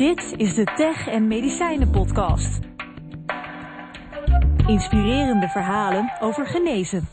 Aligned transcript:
Dit 0.00 0.34
is 0.36 0.54
de 0.54 0.64
Tech 0.64 1.06
en 1.08 1.28
Medicijnen 1.28 1.90
Podcast. 1.90 2.58
Inspirerende 4.66 5.48
verhalen 5.48 6.12
over 6.20 6.46
genezen. 6.46 7.08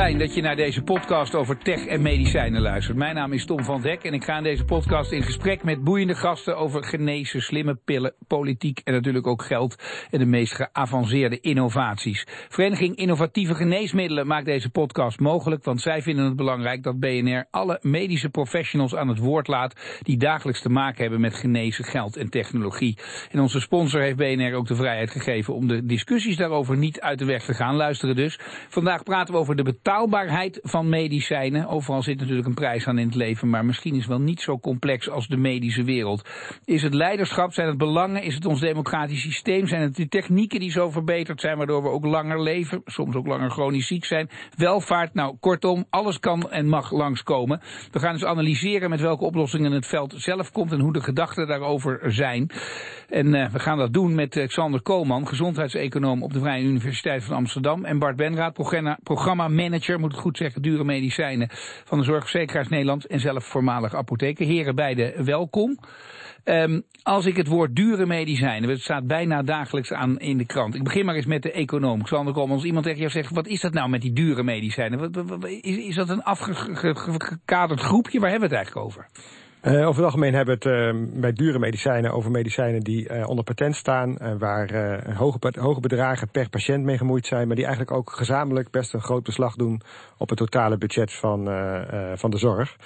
Fijn 0.00 0.18
dat 0.18 0.34
je 0.34 0.42
naar 0.42 0.56
deze 0.56 0.82
podcast 0.82 1.34
over 1.34 1.58
tech 1.58 1.86
en 1.86 2.02
medicijnen 2.02 2.60
luistert. 2.60 2.96
Mijn 2.96 3.14
naam 3.14 3.32
is 3.32 3.44
Tom 3.44 3.64
van 3.64 3.80
Dek 3.80 4.04
en 4.04 4.14
ik 4.14 4.24
ga 4.24 4.36
in 4.36 4.42
deze 4.42 4.64
podcast 4.64 5.12
in 5.12 5.22
gesprek 5.22 5.62
met 5.62 5.84
boeiende 5.84 6.14
gasten 6.14 6.56
over 6.56 6.84
genezen, 6.84 7.40
slimme 7.42 7.74
pillen, 7.74 8.14
politiek 8.26 8.80
en 8.84 8.92
natuurlijk 8.92 9.26
ook 9.26 9.42
geld 9.42 9.82
en 10.10 10.18
de 10.18 10.24
meest 10.24 10.54
geavanceerde 10.54 11.40
innovaties. 11.40 12.26
Vereniging 12.48 12.96
Innovatieve 12.96 13.54
Geneesmiddelen 13.54 14.26
maakt 14.26 14.44
deze 14.44 14.70
podcast 14.70 15.20
mogelijk, 15.20 15.64
want 15.64 15.80
zij 15.80 16.02
vinden 16.02 16.24
het 16.24 16.36
belangrijk 16.36 16.82
dat 16.82 17.00
BNR 17.00 17.46
alle 17.50 17.78
medische 17.82 18.30
professionals 18.30 18.94
aan 18.94 19.08
het 19.08 19.18
woord 19.18 19.48
laat 19.48 20.00
die 20.02 20.18
dagelijks 20.18 20.62
te 20.62 20.68
maken 20.68 21.02
hebben 21.02 21.20
met 21.20 21.34
genezen, 21.34 21.84
geld 21.84 22.16
en 22.16 22.30
technologie. 22.30 22.98
En 23.30 23.40
onze 23.40 23.60
sponsor 23.60 24.00
heeft 24.00 24.16
BNR 24.16 24.54
ook 24.54 24.66
de 24.66 24.74
vrijheid 24.74 25.10
gegeven 25.10 25.54
om 25.54 25.68
de 25.68 25.84
discussies 25.84 26.36
daarover 26.36 26.76
niet 26.76 27.00
uit 27.00 27.18
de 27.18 27.24
weg 27.24 27.44
te 27.44 27.54
gaan. 27.54 27.76
Luisteren 27.76 28.16
dus. 28.16 28.38
Vandaag 28.68 29.02
praten 29.02 29.34
we 29.34 29.40
over 29.40 29.56
de 29.56 29.62
betaalbaarheid 29.90 30.58
van 30.62 30.88
medicijnen. 30.88 31.68
Overal 31.68 32.02
zit 32.02 32.18
natuurlijk 32.18 32.46
een 32.46 32.54
prijs 32.54 32.86
aan 32.86 32.98
in 32.98 33.06
het 33.06 33.14
leven, 33.14 33.50
maar 33.50 33.64
misschien 33.64 33.92
is 33.92 33.98
het 33.98 34.08
wel 34.08 34.20
niet 34.20 34.40
zo 34.40 34.58
complex 34.58 35.10
als 35.10 35.28
de 35.28 35.36
medische 35.36 35.84
wereld. 35.84 36.28
Is 36.64 36.82
het 36.82 36.94
leiderschap, 36.94 37.52
zijn 37.52 37.68
het 37.68 37.78
belangen, 37.78 38.22
is 38.22 38.34
het 38.34 38.46
ons 38.46 38.60
democratisch 38.60 39.20
systeem, 39.20 39.66
zijn 39.66 39.82
het 39.82 39.96
de 39.96 40.08
technieken 40.08 40.60
die 40.60 40.70
zo 40.70 40.90
verbeterd 40.90 41.40
zijn, 41.40 41.56
waardoor 41.56 41.82
we 41.82 41.88
ook 41.88 42.04
langer 42.04 42.42
leven, 42.42 42.82
soms 42.84 43.14
ook 43.14 43.26
langer 43.26 43.50
chronisch 43.50 43.86
ziek 43.86 44.04
zijn, 44.04 44.30
welvaart, 44.56 45.14
nou 45.14 45.36
kortom, 45.40 45.84
alles 45.90 46.18
kan 46.18 46.50
en 46.50 46.68
mag 46.68 46.90
langskomen. 46.90 47.60
We 47.90 47.98
gaan 47.98 48.12
dus 48.12 48.24
analyseren 48.24 48.90
met 48.90 49.00
welke 49.00 49.24
oplossingen 49.24 49.72
het 49.72 49.86
veld 49.86 50.14
zelf 50.16 50.52
komt 50.52 50.72
en 50.72 50.80
hoe 50.80 50.92
de 50.92 51.02
gedachten 51.02 51.46
daarover 51.46 52.12
zijn. 52.12 52.50
En 53.08 53.34
uh, 53.34 53.50
we 53.50 53.58
gaan 53.58 53.78
dat 53.78 53.92
doen 53.92 54.14
met 54.14 54.36
uh, 54.36 54.46
Xander 54.46 54.82
Koolman, 54.82 55.28
gezondheidseconoom 55.28 56.22
op 56.22 56.32
de 56.32 56.40
Vrije 56.40 56.64
Universiteit 56.64 57.24
van 57.24 57.36
Amsterdam, 57.36 57.84
en 57.84 57.98
Bart 57.98 58.16
Benraad, 58.16 58.52
programma, 58.52 58.98
programma 59.02 59.48
manager, 59.70 60.00
moet 60.00 60.12
ik 60.12 60.18
goed 60.18 60.36
zeggen, 60.36 60.62
dure 60.62 60.84
medicijnen 60.84 61.48
van 61.84 61.98
de 61.98 62.04
Zorgverzekeraars 62.04 62.68
Nederland 62.68 63.06
en 63.06 63.20
zelf 63.20 63.44
voormalig 63.44 63.94
apotheker. 63.94 64.46
Heren, 64.46 64.74
beide 64.74 65.24
welkom. 65.24 65.78
Um, 66.44 66.82
als 67.02 67.26
ik 67.26 67.36
het 67.36 67.46
woord 67.46 67.76
dure 67.76 68.06
medicijnen, 68.06 68.70
het 68.70 68.80
staat 68.80 69.06
bijna 69.06 69.42
dagelijks 69.42 69.92
aan 69.92 70.18
in 70.18 70.38
de 70.38 70.46
krant. 70.46 70.74
Ik 70.74 70.82
begin 70.82 71.04
maar 71.04 71.14
eens 71.14 71.26
met 71.26 71.42
de 71.42 71.52
econoom. 71.52 72.02
Koolman, 72.02 72.50
als 72.50 72.64
iemand 72.64 72.84
tegen 72.84 73.00
jou 73.00 73.10
zegt, 73.10 73.34
wat 73.34 73.46
is 73.46 73.60
dat 73.60 73.72
nou 73.72 73.88
met 73.88 74.00
die 74.00 74.12
dure 74.12 74.42
medicijnen? 74.42 74.98
Wat, 74.98 75.24
wat, 75.26 75.44
is, 75.44 75.76
is 75.76 75.94
dat 75.94 76.08
een 76.08 76.22
afgekaderd 76.22 77.80
groepje? 77.80 78.20
Waar 78.20 78.30
hebben 78.30 78.48
we 78.48 78.54
het 78.56 78.64
eigenlijk 78.64 78.86
over? 78.86 79.06
Uh, 79.62 79.72
over 79.72 79.94
het 79.94 80.04
algemeen 80.04 80.34
hebben 80.34 80.58
we 80.58 80.68
het 80.68 80.94
uh, 80.94 81.20
bij 81.20 81.32
dure 81.32 81.58
medicijnen 81.58 82.12
over 82.12 82.30
medicijnen 82.30 82.80
die 82.80 83.08
uh, 83.08 83.28
onder 83.28 83.44
patent 83.44 83.76
staan, 83.76 84.38
waar 84.38 84.70
hoge, 85.14 85.38
hoge 85.58 85.80
bedragen 85.80 86.28
per 86.28 86.48
patiënt 86.48 86.84
mee 86.84 86.98
gemoeid 86.98 87.26
zijn, 87.26 87.46
maar 87.46 87.56
die 87.56 87.64
eigenlijk 87.64 87.96
ook 87.96 88.12
gezamenlijk 88.12 88.70
best 88.70 88.94
een 88.94 89.00
groot 89.00 89.22
beslag 89.22 89.54
doen 89.54 89.80
op 90.16 90.28
het 90.28 90.38
totale 90.38 90.78
budget 90.78 91.12
van, 91.12 91.44
van 92.14 92.30
de 92.30 92.38
zorg. 92.38 92.76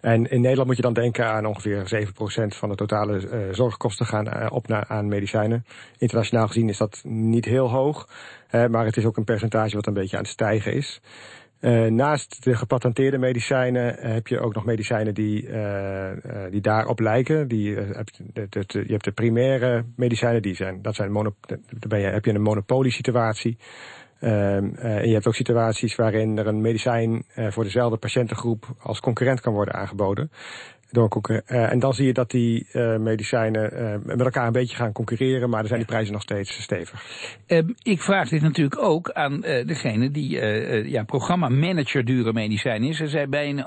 En 0.00 0.30
in 0.30 0.40
Nederland 0.40 0.66
moet 0.66 0.76
je 0.76 0.82
dan 0.82 0.92
denken 0.92 1.26
aan 1.26 1.46
ongeveer 1.46 2.06
7% 2.06 2.56
van 2.56 2.68
de 2.68 2.74
totale 2.74 3.48
zorgkosten 3.50 4.06
gaan 4.06 4.50
op 4.50 4.68
naar, 4.68 4.84
aan 4.88 5.08
medicijnen. 5.08 5.64
Internationaal 5.98 6.46
gezien 6.46 6.68
is 6.68 6.78
dat 6.78 7.00
niet 7.04 7.44
heel 7.44 7.70
hoog, 7.70 8.08
maar 8.50 8.84
het 8.84 8.96
is 8.96 9.04
ook 9.04 9.16
een 9.16 9.24
percentage 9.24 9.74
wat 9.76 9.86
een 9.86 9.94
beetje 9.94 10.16
aan 10.16 10.22
het 10.22 10.32
stijgen 10.32 10.72
is. 10.72 11.00
Uh, 11.60 11.86
naast 11.86 12.44
de 12.44 12.56
gepatenteerde 12.56 13.18
medicijnen 13.18 13.96
uh, 13.98 14.12
heb 14.12 14.26
je 14.26 14.40
ook 14.40 14.54
nog 14.54 14.64
medicijnen 14.64 15.14
die, 15.14 15.48
uh, 15.48 16.10
die 16.50 16.60
daarop 16.60 17.00
lijken. 17.00 17.48
Die, 17.48 17.70
je 17.70 18.84
hebt 18.86 19.04
de 19.04 19.12
primaire 19.14 19.84
medicijnen, 19.96 20.42
die 20.42 20.54
zijn, 20.54 20.82
dat 20.82 20.94
zijn 20.94 21.12
je, 21.78 21.96
heb 21.96 22.24
je 22.24 22.34
een 22.34 22.42
monopoliesituatie. 22.42 23.58
en 24.18 25.08
je 25.08 25.12
hebt 25.12 25.26
ook 25.26 25.34
situaties 25.34 25.94
waarin 25.94 26.38
er 26.38 26.46
een 26.46 26.60
medicijn 26.60 27.24
voor 27.34 27.64
dezelfde 27.64 27.96
patiëntengroep 27.96 28.66
als 28.78 29.00
concurrent 29.00 29.40
kan 29.40 29.52
worden 29.52 29.74
aangeboden 29.74 30.30
doorkoeken. 30.90 31.42
Uh, 31.46 31.72
en 31.72 31.78
dan 31.78 31.94
zie 31.94 32.06
je 32.06 32.12
dat 32.12 32.30
die 32.30 32.66
uh, 32.72 32.96
medicijnen 32.96 33.72
uh, 33.72 33.94
met 34.04 34.20
elkaar 34.20 34.46
een 34.46 34.52
beetje 34.52 34.76
gaan 34.76 34.92
concurreren, 34.92 35.50
maar 35.50 35.58
dan 35.58 35.68
zijn 35.68 35.80
die 35.80 35.88
prijzen 35.88 36.12
nog 36.12 36.22
steeds 36.22 36.62
stevig. 36.62 37.04
Ehm, 37.46 37.68
ik 37.82 38.02
vraag 38.02 38.28
dit 38.28 38.42
natuurlijk 38.42 38.82
ook 38.82 39.10
aan 39.10 39.40
degene 39.40 40.10
die 40.10 40.28
ja, 40.88 41.04
programma-manager 41.04 42.04
dure 42.04 42.32
medicijnen 42.32 42.88
is. 42.88 42.96
Zij 42.96 43.28
bij 43.28 43.48
een, 43.48 43.64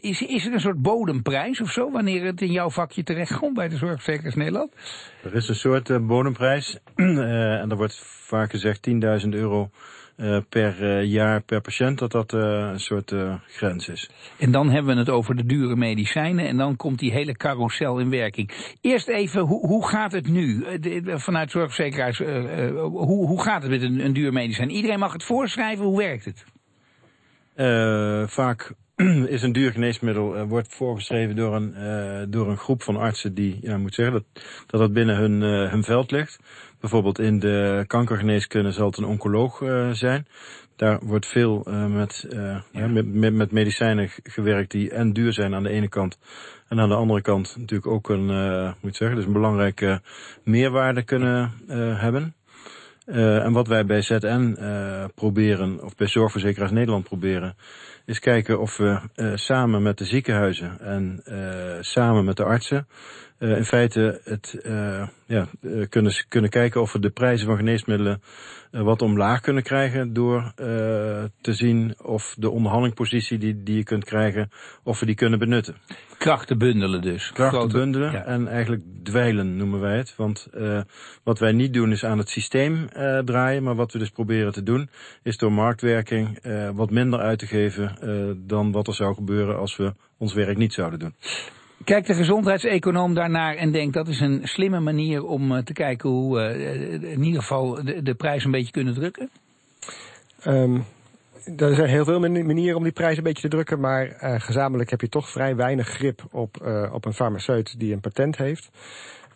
is. 0.00 0.22
Is 0.22 0.46
er 0.46 0.52
een 0.52 0.60
soort 0.60 0.82
bodemprijs 0.82 1.60
of 1.60 1.70
zo, 1.70 1.90
wanneer 1.90 2.24
het 2.24 2.40
in 2.40 2.52
jouw 2.52 2.70
vakje 2.70 3.02
terechtkomt 3.02 3.54
bij 3.54 3.68
de 3.68 3.76
Zorgverzekeraars 3.76 4.34
Nederland? 4.34 4.72
Er 5.22 5.34
is 5.34 5.48
een 5.48 5.54
soort 5.54 6.06
bodemprijs 6.06 6.78
en 6.94 7.70
er 7.70 7.76
wordt 7.76 7.98
vaak 8.04 8.50
gezegd 8.50 8.88
10.000 9.22 9.28
euro 9.28 9.70
per 10.48 10.82
uh, 10.82 11.04
jaar 11.04 11.42
per 11.42 11.60
patiënt, 11.60 11.98
dat 11.98 12.12
dat 12.12 12.32
uh, 12.32 12.40
een 12.72 12.80
soort 12.80 13.14
grens 13.46 13.88
is. 13.88 14.10
En 14.38 14.50
dan 14.50 14.70
hebben 14.70 14.94
we 14.94 15.00
het 15.00 15.10
over 15.10 15.36
de 15.36 15.46
dure 15.46 15.76
medicijnen 15.76 16.46
en 16.46 16.56
dan 16.56 16.76
komt 16.76 16.98
die 16.98 17.12
hele 17.12 17.36
carousel 17.36 17.98
in 17.98 18.10
werking. 18.10 18.50
Eerst 18.80 19.08
even, 19.08 19.40
hoe, 19.40 19.66
hoe 19.66 19.88
gaat 19.88 20.12
het 20.12 20.28
nu? 20.28 20.78
De, 20.78 21.18
vanuit 21.18 21.50
zorgverzekeraars, 21.50 22.18
hoe, 22.18 23.26
hoe 23.26 23.42
gaat 23.42 23.62
het 23.62 23.70
met 23.70 23.82
een, 23.82 24.04
een 24.04 24.12
duur 24.12 24.32
medicijn? 24.32 24.70
Iedereen 24.70 24.98
mag 24.98 25.12
het 25.12 25.24
voorschrijven, 25.24 25.84
hoe 25.84 25.98
werkt 25.98 26.24
het? 26.24 26.44
vaak 28.30 28.72
is 29.26 29.42
een 29.42 29.52
duur 29.52 29.72
geneesmiddel 29.72 30.46
wordt 30.46 30.74
voorgeschreven 30.74 31.36
door 31.36 31.54
een, 31.54 31.74
door 32.30 32.48
een 32.48 32.56
groep 32.56 32.82
van 32.82 32.96
artsen 32.96 33.34
die, 33.34 33.58
ja, 33.60 33.76
moet 33.76 33.94
zeggen, 33.94 34.14
dat 34.14 34.24
dat, 34.66 34.80
dat 34.80 34.92
binnen 34.92 35.16
hun, 35.16 35.40
hun 35.70 35.82
veld 35.82 36.10
ligt. 36.10 36.38
Bijvoorbeeld 36.84 37.18
in 37.18 37.38
de 37.38 37.84
kankergeneeskunde 37.86 38.72
zal 38.72 38.86
het 38.86 38.96
een 38.96 39.04
oncoloog 39.04 39.60
uh, 39.60 39.90
zijn. 39.90 40.26
Daar 40.76 40.98
wordt 41.02 41.26
veel 41.26 41.64
uh, 41.68 41.86
met, 41.86 42.26
uh, 42.32 42.60
ja. 42.70 42.86
met, 42.86 43.32
met, 43.32 43.52
medicijnen 43.52 44.10
gewerkt 44.22 44.70
die 44.70 44.90
en 44.90 45.12
duur 45.12 45.32
zijn 45.32 45.54
aan 45.54 45.62
de 45.62 45.68
ene 45.68 45.88
kant. 45.88 46.18
En 46.68 46.80
aan 46.80 46.88
de 46.88 46.94
andere 46.94 47.20
kant 47.20 47.56
natuurlijk 47.58 47.92
ook 47.92 48.08
een, 48.08 48.26
moet 48.80 48.96
zeggen, 48.96 49.16
dus 49.16 49.26
een 49.26 49.32
belangrijke 49.32 50.00
meerwaarde 50.42 51.02
kunnen 51.02 51.52
hebben. 51.96 52.34
en 53.06 53.52
wat 53.52 53.68
wij 53.68 53.86
bij 53.86 54.02
ZN 54.02 54.56
proberen, 55.14 55.84
of 55.84 55.94
bij 55.94 56.06
Zorgverzekeraars 56.06 56.70
Nederland 56.72 57.04
proberen, 57.04 57.56
is 58.06 58.18
kijken 58.18 58.60
of 58.60 58.76
we 58.76 59.00
samen 59.34 59.82
met 59.82 59.98
de 59.98 60.04
ziekenhuizen 60.04 60.80
en 60.80 61.22
samen 61.80 62.24
met 62.24 62.36
de 62.36 62.44
artsen 62.44 62.86
uh, 63.44 63.56
in 63.56 63.64
feite 63.64 64.20
het, 64.24 64.60
uh, 64.66 65.06
ja, 65.26 65.46
uh, 65.60 65.86
kunnen, 65.88 66.12
kunnen 66.28 66.50
kijken 66.50 66.80
of 66.80 66.92
we 66.92 66.98
de 66.98 67.10
prijzen 67.10 67.46
van 67.46 67.56
geneesmiddelen 67.56 68.22
wat 68.70 69.02
omlaag 69.02 69.40
kunnen 69.40 69.62
krijgen 69.62 70.12
door 70.12 70.52
te 71.40 71.52
zien 71.52 71.94
of 72.02 72.34
de 72.38 72.50
onderhandelingpositie 72.50 73.38
die, 73.38 73.62
die 73.62 73.76
je 73.76 73.82
kunt 73.82 74.04
krijgen, 74.04 74.50
of 74.82 75.00
we 75.00 75.06
die 75.06 75.14
kunnen 75.14 75.38
benutten. 75.38 75.74
Krachten 76.18 76.58
bundelen 76.58 77.02
dus. 77.02 77.32
Krachten 77.32 77.58
Grote, 77.58 77.76
bundelen 77.76 78.12
ja. 78.12 78.24
en 78.24 78.48
eigenlijk 78.48 78.82
dweilen 79.02 79.56
noemen 79.56 79.80
wij 79.80 79.96
het. 79.96 80.16
Want 80.16 80.48
wat 81.22 81.38
wij 81.38 81.52
niet 81.52 81.72
doen 81.72 81.90
is 81.92 82.04
aan 82.04 82.18
het 82.18 82.28
systeem 82.28 82.88
draaien, 83.24 83.62
maar 83.62 83.74
wat 83.74 83.92
we 83.92 83.98
dus 83.98 84.10
proberen 84.10 84.52
te 84.52 84.62
doen 84.62 84.88
is 85.22 85.36
door 85.36 85.52
marktwerking 85.52 86.38
wat 86.74 86.90
minder 86.90 87.20
uit 87.20 87.38
te 87.38 87.46
geven 87.46 87.96
dan 88.46 88.72
wat 88.72 88.86
er 88.86 88.94
zou 88.94 89.14
gebeuren 89.14 89.58
als 89.58 89.76
we 89.76 89.94
ons 90.18 90.34
werk 90.34 90.56
niet 90.56 90.72
zouden 90.72 90.98
doen. 90.98 91.14
Kijkt 91.84 92.06
de 92.06 92.14
gezondheidseconoom 92.14 93.14
daarnaar 93.14 93.54
en 93.54 93.72
denkt 93.72 93.94
dat 93.94 94.08
is 94.08 94.20
een 94.20 94.40
slimme 94.42 94.80
manier 94.80 95.24
om 95.24 95.52
uh, 95.52 95.58
te 95.58 95.72
kijken 95.72 96.10
hoe 96.10 96.40
uh, 96.40 97.12
in 97.12 97.22
ieder 97.22 97.40
geval 97.40 97.78
de, 98.02 98.14
prijs 98.14 98.44
een 98.44 98.50
beetje 98.50 98.72
kunnen 98.72 98.94
drukken? 98.94 99.30
Um, 100.46 100.84
er 101.56 101.74
zijn 101.74 101.88
heel 101.88 102.04
veel 102.04 102.20
manieren 102.20 102.76
om 102.76 102.82
die 102.82 102.92
prijs 102.92 103.16
een 103.16 103.22
beetje 103.22 103.42
te 103.42 103.48
drukken, 103.48 103.80
maar 103.80 104.16
gezamenlijk 104.40 104.90
heb 104.90 105.00
je 105.00 105.08
toch 105.08 105.30
vrij 105.30 105.56
weinig 105.56 105.88
grip 105.88 106.22
op, 106.30 106.56
op 106.92 107.04
een 107.04 107.12
farmaceut 107.12 107.78
die 107.78 107.92
een 107.92 108.00
patent 108.00 108.36
heeft. 108.36 108.70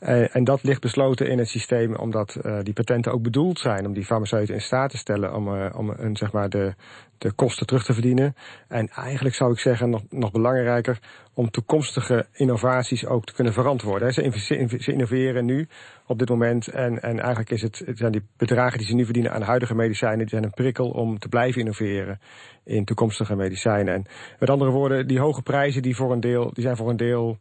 Uh, 0.00 0.36
en 0.36 0.44
dat 0.44 0.62
ligt 0.62 0.80
besloten 0.80 1.28
in 1.28 1.38
het 1.38 1.48
systeem 1.48 1.94
omdat 1.94 2.38
uh, 2.42 2.58
die 2.62 2.72
patenten 2.72 3.12
ook 3.12 3.22
bedoeld 3.22 3.58
zijn 3.58 3.86
om 3.86 3.92
die 3.92 4.04
farmaceuten 4.04 4.54
in 4.54 4.60
staat 4.60 4.90
te 4.90 4.96
stellen 4.96 5.34
om, 5.34 5.54
uh, 5.54 5.66
om 5.76 5.90
een, 5.90 6.16
zeg 6.16 6.32
maar 6.32 6.48
de, 6.48 6.74
de 7.18 7.32
kosten 7.32 7.66
terug 7.66 7.84
te 7.84 7.92
verdienen. 7.92 8.34
En 8.68 8.88
eigenlijk 8.88 9.34
zou 9.34 9.52
ik 9.52 9.58
zeggen, 9.58 9.90
nog, 9.90 10.02
nog 10.10 10.30
belangrijker, 10.30 10.98
om 11.34 11.50
toekomstige 11.50 12.26
innovaties 12.32 13.06
ook 13.06 13.24
te 13.24 13.34
kunnen 13.34 13.52
verantwoorden. 13.52 14.12
Ze, 14.12 14.32
ze 14.78 14.92
innoveren 14.92 15.44
nu 15.44 15.68
op 16.06 16.18
dit 16.18 16.28
moment 16.28 16.68
en, 16.68 17.02
en 17.02 17.18
eigenlijk 17.18 17.50
is 17.50 17.62
het, 17.62 17.82
het 17.86 17.98
zijn 17.98 18.12
die 18.12 18.26
bedragen 18.36 18.78
die 18.78 18.86
ze 18.86 18.94
nu 18.94 19.04
verdienen 19.04 19.32
aan 19.32 19.42
huidige 19.42 19.74
medicijnen, 19.74 20.18
die 20.18 20.28
zijn 20.28 20.44
een 20.44 20.50
prikkel 20.50 20.90
om 20.90 21.18
te 21.18 21.28
blijven 21.28 21.60
innoveren 21.60 22.20
in 22.64 22.84
toekomstige 22.84 23.36
medicijnen. 23.36 23.94
En 23.94 24.04
met 24.38 24.50
andere 24.50 24.70
woorden, 24.70 25.06
die 25.06 25.20
hoge 25.20 25.42
prijzen 25.42 25.82
die, 25.82 25.96
voor 25.96 26.12
een 26.12 26.20
deel, 26.20 26.50
die 26.52 26.62
zijn 26.62 26.76
voor 26.76 26.90
een 26.90 26.96
deel 26.96 27.38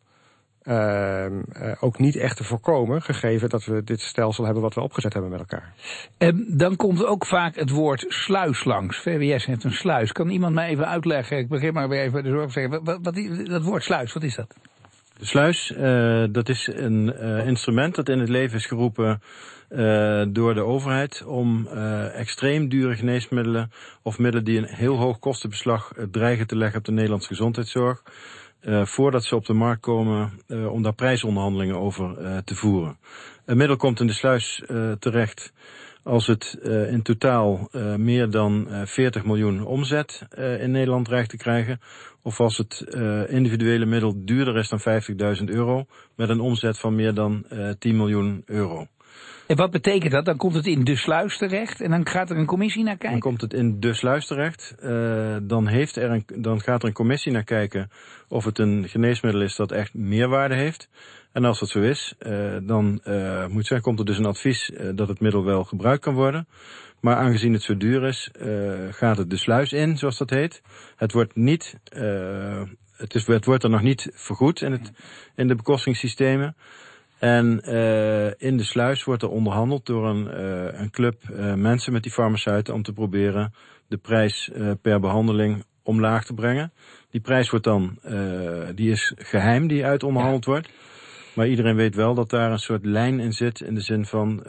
uh, 0.67 1.25
uh, 1.25 1.73
ook 1.79 1.99
niet 1.99 2.15
echt 2.15 2.37
te 2.37 2.43
voorkomen, 2.43 3.01
gegeven 3.01 3.49
dat 3.49 3.65
we 3.65 3.83
dit 3.83 4.01
stelsel 4.01 4.43
hebben 4.43 4.63
wat 4.63 4.73
we 4.73 4.81
opgezet 4.81 5.13
hebben 5.13 5.31
met 5.31 5.39
elkaar. 5.39 5.73
Um, 6.17 6.45
dan 6.47 6.75
komt 6.75 7.05
ook 7.05 7.25
vaak 7.25 7.55
het 7.55 7.69
woord 7.69 8.05
sluis 8.07 8.63
langs. 8.63 8.97
VWS 8.97 9.45
heeft 9.45 9.63
een 9.63 9.71
sluis. 9.71 10.11
Kan 10.11 10.29
iemand 10.29 10.53
mij 10.53 10.69
even 10.69 10.87
uitleggen? 10.87 11.37
Ik 11.37 11.47
begin 11.47 11.73
maar 11.73 11.89
weer 11.89 11.99
even 11.99 12.11
bij 12.11 12.21
de 12.21 12.29
zorg 12.29 12.51
zeggen. 12.51 12.83
Wat, 12.83 12.99
wat, 13.01 13.15
dat 13.45 13.63
woord 13.63 13.83
sluis, 13.83 14.13
wat 14.13 14.23
is 14.23 14.35
dat? 14.35 14.55
De 15.17 15.25
sluis, 15.25 15.71
uh, 15.71 16.25
dat 16.31 16.49
is 16.49 16.69
een 16.73 17.13
uh, 17.21 17.47
instrument 17.47 17.95
dat 17.95 18.09
in 18.09 18.19
het 18.19 18.29
leven 18.29 18.57
is 18.57 18.65
geroepen 18.65 19.21
uh, 19.69 20.23
door 20.29 20.53
de 20.53 20.63
overheid 20.63 21.23
om 21.25 21.67
extreem 22.13 22.69
dure 22.69 22.95
geneesmiddelen 22.95 23.71
of 24.01 24.19
middelen 24.19 24.45
die 24.45 24.57
een 24.57 24.75
heel 24.75 24.95
hoog 24.95 25.19
kostenbeslag 25.19 25.91
dreigen 26.11 26.47
te 26.47 26.55
leggen 26.55 26.79
op 26.79 26.85
de 26.85 26.91
Nederlandse 26.91 27.27
gezondheidszorg, 27.27 28.03
voordat 28.83 29.23
ze 29.23 29.35
op 29.35 29.45
de 29.45 29.53
markt 29.53 29.81
komen, 29.81 30.31
om 30.71 30.81
daar 30.81 30.93
prijsonderhandelingen 30.93 31.79
over 31.79 32.15
te 32.43 32.55
voeren. 32.55 32.97
Een 33.45 33.57
middel 33.57 33.77
komt 33.77 33.99
in 33.99 34.07
de 34.07 34.13
sluis 34.13 34.63
terecht 34.99 35.53
als 36.07 36.27
het 36.27 36.57
uh, 36.63 36.91
in 36.91 37.01
totaal 37.01 37.69
uh, 37.71 37.95
meer 37.95 38.29
dan 38.29 38.67
uh, 38.69 38.81
40 38.85 39.25
miljoen 39.25 39.65
omzet 39.65 40.27
in 40.59 40.71
Nederland 40.71 41.05
dreigt 41.05 41.29
te 41.29 41.37
krijgen, 41.37 41.79
of 42.21 42.39
als 42.39 42.57
het 42.57 42.79
individuele 43.29 43.85
middel 43.85 44.13
duurder 44.25 44.57
is 44.57 44.69
dan 44.69 44.79
50.000 45.39 45.43
euro, 45.45 45.85
met 46.15 46.29
een 46.29 46.39
omzet 46.39 46.79
van 46.79 46.95
meer 46.95 47.13
dan 47.13 47.45
10 47.79 47.97
miljoen 47.97 48.43
euro. 48.45 48.87
En 49.47 49.55
wat 49.55 49.71
betekent 49.71 50.11
dat? 50.11 50.25
Dan 50.25 50.37
komt 50.37 50.53
het 50.53 50.65
in 50.65 50.83
de 50.83 50.95
sluis 50.95 51.37
terecht 51.37 51.81
en 51.81 51.89
dan 51.89 52.07
gaat 52.07 52.29
er 52.29 52.37
een 52.37 52.45
commissie 52.45 52.83
naar 52.83 52.97
kijken? 52.97 53.19
Dan 53.19 53.29
komt 53.29 53.41
het 53.41 53.53
in 53.53 53.79
de 53.79 53.93
sluis 53.93 54.27
terecht. 54.27 54.75
dan, 55.41 55.67
heeft 55.67 55.95
er 55.95 56.11
een, 56.11 56.25
dan 56.35 56.61
gaat 56.61 56.81
er 56.81 56.87
een 56.87 56.93
commissie 56.93 57.31
naar 57.31 57.43
kijken 57.43 57.89
of 58.27 58.45
het 58.45 58.59
een 58.59 58.89
geneesmiddel 58.89 59.41
is 59.41 59.55
dat 59.55 59.71
echt 59.71 59.93
meerwaarde 59.93 60.55
heeft. 60.55 60.89
En 61.31 61.45
als 61.45 61.59
dat 61.59 61.69
zo 61.69 61.79
is, 61.79 62.15
uh, 62.19 62.57
dan 62.63 63.01
uh, 63.03 63.47
moet 63.47 63.65
zeggen, 63.65 63.81
komt 63.81 63.99
er 63.99 64.05
dus 64.05 64.17
een 64.17 64.25
advies 64.25 64.71
dat 64.95 65.07
het 65.07 65.19
middel 65.19 65.43
wel 65.43 65.63
gebruikt 65.63 66.03
kan 66.03 66.13
worden. 66.13 66.47
Maar 66.99 67.15
aangezien 67.15 67.53
het 67.53 67.63
zo 67.63 67.77
duur 67.77 68.03
is, 68.03 68.31
gaat 68.91 69.17
het 69.17 69.29
de 69.29 69.37
sluis 69.37 69.71
in, 69.71 69.97
zoals 69.97 70.17
dat 70.17 70.29
heet. 70.29 70.61
Het 70.95 71.11
wordt 71.11 71.35
niet, 71.35 71.77
het, 72.95 73.15
is, 73.15 73.27
het 73.27 73.45
wordt 73.45 73.63
er 73.63 73.69
nog 73.69 73.81
niet 73.81 74.09
vergoed 74.13 74.61
in, 74.61 74.71
het, 74.71 74.91
in 75.35 75.47
de 75.47 75.55
bekostingssystemen. 75.55 76.55
En 77.19 77.61
in 78.37 78.57
de 78.57 78.63
sluis 78.63 79.03
wordt 79.03 79.21
er 79.23 79.29
onderhandeld 79.29 79.85
door 79.85 80.07
een, 80.07 80.39
een 80.81 80.89
club 80.89 81.23
mensen 81.55 81.93
met 81.93 82.03
die 82.03 82.11
farmaceuten 82.11 82.73
om 82.73 82.83
te 82.83 82.93
proberen 82.93 83.53
de 83.87 83.97
prijs 83.97 84.51
per 84.81 84.99
behandeling 84.99 85.65
omlaag 85.83 86.25
te 86.25 86.33
brengen. 86.33 86.71
Die 87.09 87.21
prijs 87.21 87.49
wordt 87.49 87.65
dan, 87.65 87.99
die 88.75 88.91
is 88.91 89.13
geheim 89.17 89.67
die 89.67 89.85
uit 89.85 90.03
onderhandeld 90.03 90.45
ja. 90.45 90.51
wordt. 90.51 90.69
Maar 91.33 91.47
iedereen 91.47 91.75
weet 91.75 91.95
wel 91.95 92.13
dat 92.13 92.29
daar 92.29 92.51
een 92.51 92.59
soort 92.59 92.85
lijn 92.85 93.19
in 93.19 93.33
zit. 93.33 93.61
In 93.61 93.75
de 93.75 93.81
zin 93.81 94.05
van 94.05 94.43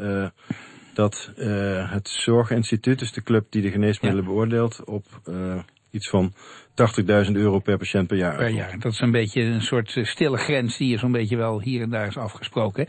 dat 0.95 1.33
het 1.91 2.09
Zorginstituut, 2.09 2.99
dus 2.99 3.13
de 3.13 3.23
club 3.23 3.47
die 3.51 3.63
de 3.63 3.71
geneesmiddelen 3.71 4.25
ja. 4.25 4.31
beoordeelt, 4.31 4.85
op 4.85 5.05
iets 5.91 6.09
van 6.09 6.33
80.000 6.71 7.33
euro 7.33 7.59
per 7.59 7.79
patiënt 7.79 8.07
per 8.07 8.17
jaar. 8.17 8.37
Per 8.37 8.49
jaar. 8.49 8.79
Dat 8.79 8.93
is 8.93 9.01
een 9.01 9.11
beetje 9.11 9.43
een 9.43 9.63
soort 9.63 9.99
stille 10.03 10.37
grens 10.37 10.77
die 10.77 10.89
je 10.89 10.99
zo'n 10.99 11.13
beetje 11.13 11.37
wel 11.37 11.61
hier 11.61 11.83
en 11.83 11.91
daar 11.91 12.07
is 12.07 12.17
afgesproken. 12.17 12.87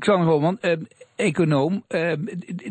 Xander 0.00 0.28
Holman, 0.28 0.58
uh, 0.62 0.72
econoom, 1.16 1.84
uh, 1.88 2.12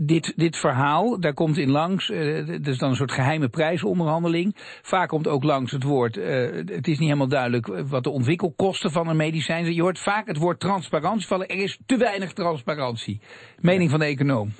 dit, 0.02 0.34
dit 0.36 0.58
verhaal, 0.58 1.20
daar 1.20 1.34
komt 1.34 1.58
in 1.58 1.70
langs, 1.70 2.10
uh, 2.10 2.48
dat 2.48 2.68
is 2.68 2.78
dan 2.78 2.90
een 2.90 2.96
soort 2.96 3.12
geheime 3.12 3.50
prijsonderhandeling. 3.50 4.56
Vaak 4.82 5.10
komt 5.10 5.28
ook 5.28 5.44
langs 5.44 5.72
het 5.72 5.84
woord, 5.84 6.16
het 6.16 6.88
is 6.88 6.98
niet 6.98 7.00
helemaal 7.00 7.28
duidelijk 7.28 7.68
wat 7.68 8.04
de 8.04 8.10
ontwikkelkosten 8.10 8.92
van 8.92 9.08
een 9.08 9.16
medicijn 9.16 9.64
zijn. 9.64 9.76
Je 9.76 9.82
hoort 9.82 10.00
vaak 10.00 10.28
het 10.28 10.38
woord 10.38 10.60
transparantie 10.60 11.28
vallen, 11.28 11.48
er 11.48 11.58
is 11.58 11.80
te 11.86 11.98
weinig 11.98 12.34
transparantie. 12.34 13.22
Mening 13.60 13.90
van 13.90 14.00
de 14.00 14.06
econoom. 14.06 14.52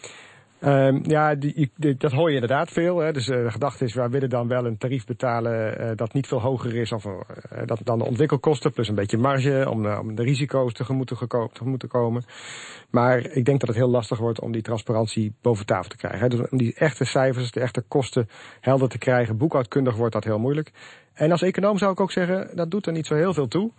Um, 0.66 1.02
ja, 1.04 1.36
die, 1.36 1.72
dat 1.98 2.12
hoor 2.12 2.30
je 2.30 2.34
inderdaad 2.34 2.72
veel. 2.72 2.98
Hè. 2.98 3.12
Dus 3.12 3.28
uh, 3.28 3.44
de 3.44 3.52
gedachte 3.52 3.84
is, 3.84 3.94
we 3.94 4.10
willen 4.10 4.30
dan 4.30 4.48
wel 4.48 4.66
een 4.66 4.78
tarief 4.78 5.06
betalen 5.06 5.82
uh, 5.82 5.92
dat 5.96 6.14
niet 6.14 6.28
veel 6.28 6.42
hoger 6.42 6.76
is 6.76 6.92
of, 6.92 7.06
uh, 7.06 7.14
dat, 7.66 7.80
dan 7.84 7.98
de 7.98 8.06
ontwikkelkosten, 8.06 8.72
plus 8.72 8.88
een 8.88 8.96
beetje 8.96 9.18
marge 9.18 9.68
om, 9.70 9.88
om 9.88 10.16
de 10.16 10.24
risico's 10.24 10.74
tegemoet 10.74 11.08
te, 11.08 11.48
tegemoet 11.54 11.80
te 11.80 11.88
komen. 11.88 12.24
Maar 12.90 13.18
ik 13.20 13.46
denk 13.46 13.60
dat 13.60 13.70
het 13.70 13.78
heel 13.78 13.90
lastig 13.90 14.18
wordt 14.18 14.42
om 14.42 14.52
die 14.52 14.62
transparantie 14.62 15.34
boven 15.42 15.66
tafel 15.66 15.90
te 15.90 15.98
krijgen. 15.98 16.20
Hè. 16.20 16.28
Dus 16.28 16.50
om 16.50 16.58
die 16.58 16.74
echte 16.74 17.06
cijfers, 17.06 17.52
de 17.52 17.60
echte 17.60 17.84
kosten 17.88 18.30
helder 18.60 18.90
te 18.90 18.98
krijgen. 18.98 19.38
Boekhoudkundig 19.38 19.96
wordt 19.96 20.14
dat 20.14 20.24
heel 20.24 20.40
moeilijk. 20.40 20.72
En 21.20 21.32
als 21.32 21.42
econoom 21.42 21.78
zou 21.78 21.92
ik 21.92 22.00
ook 22.00 22.12
zeggen, 22.12 22.50
dat 22.56 22.72
doet 22.72 22.86
er 22.86 22.94
niet 22.94 23.08
zo 23.08 23.16
heel 23.16 23.34
veel 23.34 23.48
toe. 23.48 23.72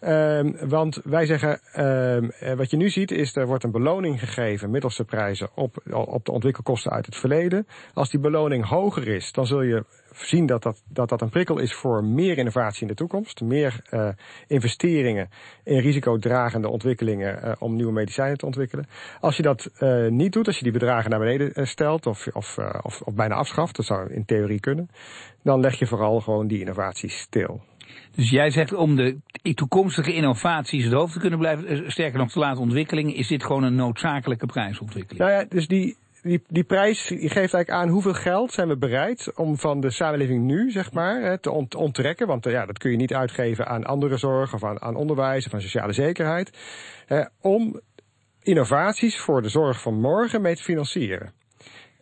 Um, 0.00 0.68
want 0.68 1.00
wij 1.04 1.26
zeggen, 1.26 1.60
um, 1.86 2.56
wat 2.56 2.70
je 2.70 2.76
nu 2.76 2.88
ziet 2.88 3.10
is, 3.10 3.36
er 3.36 3.46
wordt 3.46 3.64
een 3.64 3.70
beloning 3.70 4.18
gegeven 4.20 4.70
middels 4.70 4.96
de 4.96 5.04
prijzen 5.04 5.48
op, 5.54 5.76
op 5.92 6.24
de 6.24 6.32
ontwikkelkosten 6.32 6.92
uit 6.92 7.06
het 7.06 7.16
verleden. 7.16 7.66
Als 7.94 8.10
die 8.10 8.20
beloning 8.20 8.64
hoger 8.64 9.08
is, 9.08 9.32
dan 9.32 9.46
zul 9.46 9.62
je 9.62 9.84
zien 10.12 10.46
dat 10.46 10.62
dat, 10.62 10.82
dat 10.88 11.08
dat 11.08 11.20
een 11.20 11.28
prikkel 11.28 11.58
is 11.58 11.74
voor 11.74 12.04
meer 12.04 12.38
innovatie 12.38 12.82
in 12.82 12.88
de 12.88 12.94
toekomst. 12.94 13.40
Meer 13.40 13.80
uh, 13.90 14.08
investeringen 14.46 15.28
in 15.64 15.78
risicodragende 15.78 16.68
ontwikkelingen 16.68 17.40
uh, 17.44 17.52
om 17.58 17.76
nieuwe 17.76 17.92
medicijnen 17.92 18.38
te 18.38 18.46
ontwikkelen. 18.46 18.86
Als 19.20 19.36
je 19.36 19.42
dat 19.42 19.70
uh, 19.80 20.08
niet 20.08 20.32
doet, 20.32 20.46
als 20.46 20.56
je 20.56 20.62
die 20.62 20.72
bedragen 20.72 21.10
naar 21.10 21.18
beneden 21.18 21.66
stelt 21.66 22.06
of, 22.06 22.26
of, 22.26 22.58
of, 22.82 23.00
of 23.00 23.14
bijna 23.14 23.34
afschaft, 23.34 23.76
dat 23.76 23.86
zou 23.86 24.12
in 24.12 24.24
theorie 24.24 24.60
kunnen, 24.60 24.90
dan 25.42 25.60
leg 25.60 25.78
je 25.78 25.86
vooral 25.86 26.20
gewoon 26.20 26.46
die 26.46 26.60
innovatie 26.60 27.10
stil. 27.10 27.60
Dus 28.14 28.30
jij 28.30 28.50
zegt 28.50 28.72
om 28.72 28.96
de 28.96 29.18
toekomstige 29.54 30.14
innovaties 30.14 30.84
het 30.84 30.92
hoofd 30.92 31.12
te 31.12 31.20
kunnen 31.20 31.38
blijven, 31.38 31.90
sterker 31.90 32.18
nog 32.18 32.30
te 32.30 32.38
laten 32.38 32.62
ontwikkelingen, 32.62 33.14
is 33.14 33.28
dit 33.28 33.44
gewoon 33.44 33.62
een 33.62 33.74
noodzakelijke 33.74 34.46
prijsontwikkeling? 34.46 35.24
Nou 35.24 35.40
ja, 35.40 35.46
dus 35.48 35.66
die, 35.66 35.96
die, 36.28 36.42
die 36.46 36.64
prijs 36.64 37.06
geeft 37.06 37.34
eigenlijk 37.34 37.70
aan 37.70 37.88
hoeveel 37.88 38.14
geld 38.14 38.52
zijn 38.52 38.68
we 38.68 38.76
bereid 38.76 39.32
om 39.34 39.58
van 39.58 39.80
de 39.80 39.90
samenleving 39.90 40.44
nu, 40.44 40.70
zeg 40.70 40.92
maar, 40.92 41.40
te 41.40 41.50
ont 41.50 41.74
onttrekken. 41.74 42.26
Want 42.26 42.44
ja, 42.44 42.66
dat 42.66 42.78
kun 42.78 42.90
je 42.90 42.96
niet 42.96 43.14
uitgeven 43.14 43.66
aan 43.66 43.84
andere 43.84 44.16
zorg 44.16 44.54
of 44.54 44.64
aan, 44.64 44.96
onderwijs 44.96 45.46
of 45.46 45.54
aan 45.54 45.60
sociale 45.60 45.92
zekerheid. 45.92 46.58
Eh, 47.06 47.26
om 47.40 47.80
innovaties 48.42 49.20
voor 49.20 49.42
de 49.42 49.48
zorg 49.48 49.80
van 49.80 50.00
morgen 50.00 50.42
mee 50.42 50.56
te 50.56 50.62
financieren. 50.62 51.32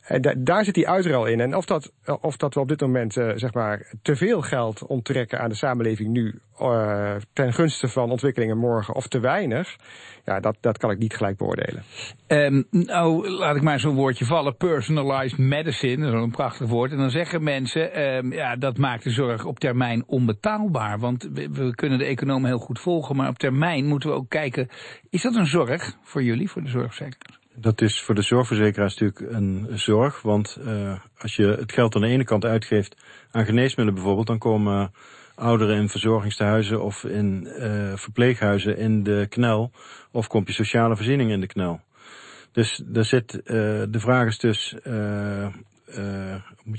En 0.07 0.21
da 0.21 0.35
daar 0.37 0.65
zit 0.65 0.75
die 0.75 0.89
uitruil 0.89 1.27
in. 1.27 1.41
En 1.41 1.57
of 1.57 1.65
dat, 1.65 1.93
of 2.21 2.37
dat 2.37 2.55
we 2.55 2.61
op 2.61 2.69
dit 2.69 2.81
moment 2.81 3.17
uh, 3.17 3.33
zeg 3.35 3.55
maar, 3.55 3.93
te 4.03 4.17
veel 4.17 4.41
geld 4.41 4.87
onttrekken 4.87 5.41
aan 5.41 5.49
de 5.49 5.55
samenleving 5.55 6.09
nu 6.09 6.41
uh, 6.61 7.15
ten 7.33 7.53
gunste 7.53 7.89
van 7.89 8.11
ontwikkelingen 8.11 8.59
morgen 8.59 8.95
of 8.95 9.09
te 9.09 9.21
weinig, 9.21 9.77
ja, 10.25 10.41
dat, 10.41 10.57
dat 10.61 10.79
kan 10.79 10.91
ik 10.91 10.99
niet 10.99 11.17
gelijk 11.17 11.37
beoordelen. 11.37 11.83
Um, 12.27 12.67
nou, 12.71 13.29
laat 13.29 13.57
ik 13.57 13.63
maar 13.63 13.81
zo'n 13.81 13.95
woordje 13.95 14.25
vallen. 14.25 14.57
Personalized 14.57 15.39
medicine, 15.39 16.05
dat 16.05 16.15
is 16.15 16.21
een 16.21 16.31
prachtig 16.31 16.69
woord. 16.69 16.91
En 16.91 16.97
dan 16.97 17.11
zeggen 17.11 17.43
mensen, 17.43 18.03
um, 18.03 18.33
ja, 18.33 18.57
dat 18.57 18.79
maakt 18.79 19.05
de 19.05 19.11
zorg 19.11 19.45
op 19.45 19.59
termijn 19.59 20.05
onbetaalbaar. 20.07 20.99
Want 20.99 21.29
we, 21.33 21.49
we 21.51 21.75
kunnen 21.75 21.99
de 21.99 22.05
economen 22.05 22.49
heel 22.49 22.59
goed 22.59 22.81
volgen, 22.81 23.17
maar 23.17 23.29
op 23.29 23.39
termijn 23.39 23.87
moeten 23.87 24.11
we 24.11 24.17
ook 24.17 24.29
kijken, 24.29 24.69
is 25.11 25.23
dat 25.23 25.35
een 25.35 25.47
zorg 25.47 25.97
voor 26.03 26.23
jullie, 26.23 26.51
voor 26.51 26.63
de 26.63 26.69
zorgsector? 26.69 27.39
Dat 27.59 27.81
is 27.81 28.03
voor 28.03 28.15
de 28.15 28.23
zorgverzekeraars 28.23 28.97
natuurlijk 28.99 29.35
een 29.35 29.69
zorg. 29.79 30.23
Want 30.23 30.59
uh, 30.61 30.99
als 31.19 31.37
je 31.37 31.47
het 31.47 31.73
geld 31.73 31.95
aan 31.95 32.01
de 32.01 32.09
ene 32.09 32.25
kant 32.25 32.45
uitgeeft 32.45 32.97
aan 33.31 33.45
geneesmiddelen 33.45 33.95
bijvoorbeeld, 33.95 34.27
dan 34.27 34.39
komen 34.39 34.93
ouderen 35.35 35.77
in 35.77 35.89
verzorgingstehuizen 35.89 36.83
of 36.83 37.05
in 37.05 37.47
uh, 37.47 37.97
verpleeghuizen 37.97 38.77
in 38.77 39.03
de 39.03 39.27
knel. 39.29 39.71
Of 40.11 40.27
komt 40.27 40.47
je 40.47 40.53
sociale 40.53 40.97
voorziening 40.97 41.31
in 41.31 41.41
de 41.41 41.47
knel. 41.47 41.81
Dus 42.53 42.83
daar 42.85 43.05
zit, 43.05 43.35
uh, 43.35 43.43
de 43.89 44.01
vraag 44.01 44.27
is 44.27 44.39
dus, 44.39 44.77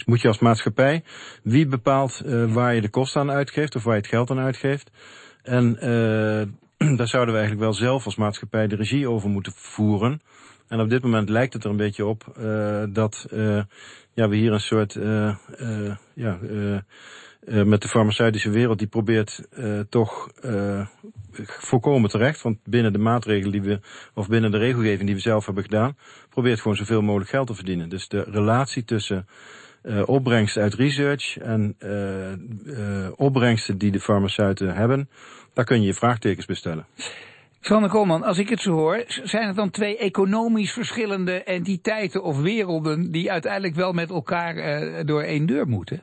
moet 0.06 0.22
je 0.22 0.28
als 0.28 0.40
maatschappij, 0.40 1.04
wie 1.44 1.68
bepaalt 1.68 2.22
waar 2.48 2.76
je 2.76 2.82
de 2.82 2.90
kosten 2.90 3.22
aan 3.22 3.32
uitgeeft 3.32 3.76
of 3.76 3.84
waar 3.84 3.96
je 3.96 4.02
het 4.02 4.10
geld 4.10 4.30
aan 4.32 4.40
uitgeeft? 4.40 4.92
En 5.44 5.78
daar 6.98 7.08
zouden 7.08 7.34
we 7.34 7.40
eigenlijk 7.40 7.70
wel 7.70 7.74
zelf 7.74 8.06
als 8.06 8.16
maatschappij 8.16 8.68
de 8.68 8.76
regie 8.76 9.10
over 9.10 9.30
moeten 9.30 9.54
voeren. 9.56 10.22
En 10.68 10.80
op 10.80 10.90
dit 10.90 11.04
moment 11.04 11.30
lijkt 11.30 11.54
het 11.54 11.64
er 11.64 11.70
een 11.70 11.78
beetje 11.78 12.06
op 12.06 12.34
uh, 12.40 12.84
dat 12.90 13.28
uh, 13.34 13.62
ja, 14.14 14.30
we 14.30 14.36
hier 14.36 14.52
een 14.52 14.60
soort, 14.60 14.96
uh, 14.96 15.36
ja, 16.14 16.40
met 17.46 17.82
de 17.82 17.88
farmaceutische 17.88 18.50
wereld, 18.50 18.80
die 18.80 18.88
probeert 18.88 19.48
toch 19.90 20.32
voorkomen 21.46 22.10
terecht, 22.10 22.42
want 22.42 22.58
binnen 22.64 22.94
de 22.94 23.00
maatregelen 23.00 23.52
die 23.52 23.62
we, 23.62 23.80
of 24.14 24.28
binnen 24.28 24.52
de 24.52 24.58
regelgeving 24.58 25.06
die 25.06 25.16
we 25.16 25.22
zelf 25.22 25.46
hebben 25.46 25.64
gedaan, 25.64 25.98
probeert 26.30 26.62
gewoon 26.62 26.78
zoveel 26.78 27.02
mogelijk 27.02 27.30
geld 27.30 27.48
te 27.48 27.56
verdienen. 27.56 27.90
Dus 27.90 28.08
de 28.08 28.22
relatie 28.22 28.84
tussen 28.84 29.28
opbrengsten 30.06 30.62
uit 30.62 30.74
research 30.74 31.38
en 31.38 31.76
opbrengsten 33.16 33.78
die 33.78 33.92
de 33.92 34.00
farmaceuten 34.00 34.76
hebben, 34.76 35.10
daar 35.58 35.66
kun 35.66 35.82
je 35.82 35.88
je 35.88 35.94
vraagtekens 35.94 36.46
bestellen. 36.46 36.86
Sander 37.60 37.90
Koolman, 37.90 38.24
als 38.24 38.38
ik 38.38 38.50
het 38.50 38.62
zo 38.62 38.72
hoor, 38.72 39.04
zijn 39.08 39.48
het 39.48 39.56
dan 39.56 39.70
twee 39.70 39.98
economisch 39.98 40.72
verschillende 40.72 41.44
entiteiten 41.44 42.24
of 42.24 42.40
werelden 42.40 43.12
die 43.12 43.32
uiteindelijk 43.32 43.76
wel 43.76 43.94
met 43.94 44.10
elkaar 44.10 44.56
uh, 44.56 45.00
door 45.06 45.22
één 45.22 45.46
deur 45.46 45.68
moeten? 45.68 46.02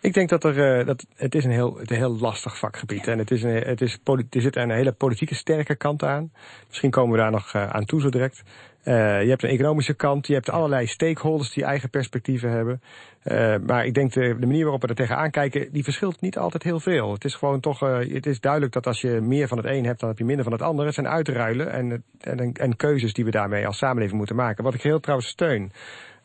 Ik 0.00 0.14
denk 0.14 0.28
dat 0.28 0.44
er, 0.44 0.78
uh, 0.78 0.86
dat, 0.86 1.06
het 1.16 1.34
is 1.34 1.44
een 1.44 1.50
heel, 1.50 1.76
het 1.78 1.90
een 1.90 1.96
heel 1.96 2.18
lastig 2.18 2.58
vakgebied. 2.58 3.06
En 3.06 3.18
het 3.18 3.30
is 3.30 3.42
een, 3.42 3.62
het 3.62 3.80
is, 3.80 3.98
er 4.04 4.40
zit 4.40 4.56
een 4.56 4.70
hele 4.70 4.92
politieke 4.92 5.34
sterke 5.34 5.76
kant 5.76 6.02
aan. 6.02 6.32
Misschien 6.68 6.90
komen 6.90 7.12
we 7.12 7.18
daar 7.18 7.30
nog 7.30 7.54
uh, 7.54 7.70
aan 7.70 7.84
toe 7.84 8.00
zo 8.00 8.08
direct. 8.08 8.42
Uh, 8.84 9.22
je 9.22 9.28
hebt 9.28 9.42
een 9.42 9.50
economische 9.50 9.94
kant, 9.94 10.26
je 10.26 10.34
hebt 10.34 10.50
allerlei 10.50 10.86
stakeholders 10.86 11.52
die 11.52 11.64
eigen 11.64 11.90
perspectieven 11.90 12.50
hebben. 12.50 12.82
Uh, 13.24 13.54
maar 13.66 13.86
ik 13.86 13.94
denk 13.94 14.12
de, 14.12 14.36
de, 14.38 14.46
manier 14.46 14.62
waarop 14.62 14.82
we 14.82 14.88
er 14.88 14.94
tegenaan 14.94 15.30
kijken, 15.30 15.72
die 15.72 15.84
verschilt 15.84 16.20
niet 16.20 16.38
altijd 16.38 16.62
heel 16.62 16.80
veel. 16.80 17.12
Het 17.12 17.24
is 17.24 17.34
gewoon 17.34 17.60
toch, 17.60 17.82
uh, 17.82 17.98
het 17.98 18.26
is 18.26 18.40
duidelijk 18.40 18.72
dat 18.72 18.86
als 18.86 19.00
je 19.00 19.20
meer 19.20 19.48
van 19.48 19.58
het 19.58 19.66
een 19.66 19.84
hebt, 19.84 20.00
dan 20.00 20.08
heb 20.08 20.18
je 20.18 20.24
minder 20.24 20.44
van 20.44 20.52
het 20.52 20.62
ander. 20.62 20.84
Het 20.84 20.94
zijn 20.94 21.08
uitruilen 21.08 21.72
en, 21.72 22.04
en, 22.20 22.52
en 22.52 22.76
keuzes 22.76 23.12
die 23.12 23.24
we 23.24 23.30
daarmee 23.30 23.66
als 23.66 23.78
samenleving 23.78 24.18
moeten 24.18 24.36
maken. 24.36 24.64
Wat 24.64 24.74
ik 24.74 24.82
heel 24.82 25.00
trouwens 25.00 25.28
steun 25.28 25.72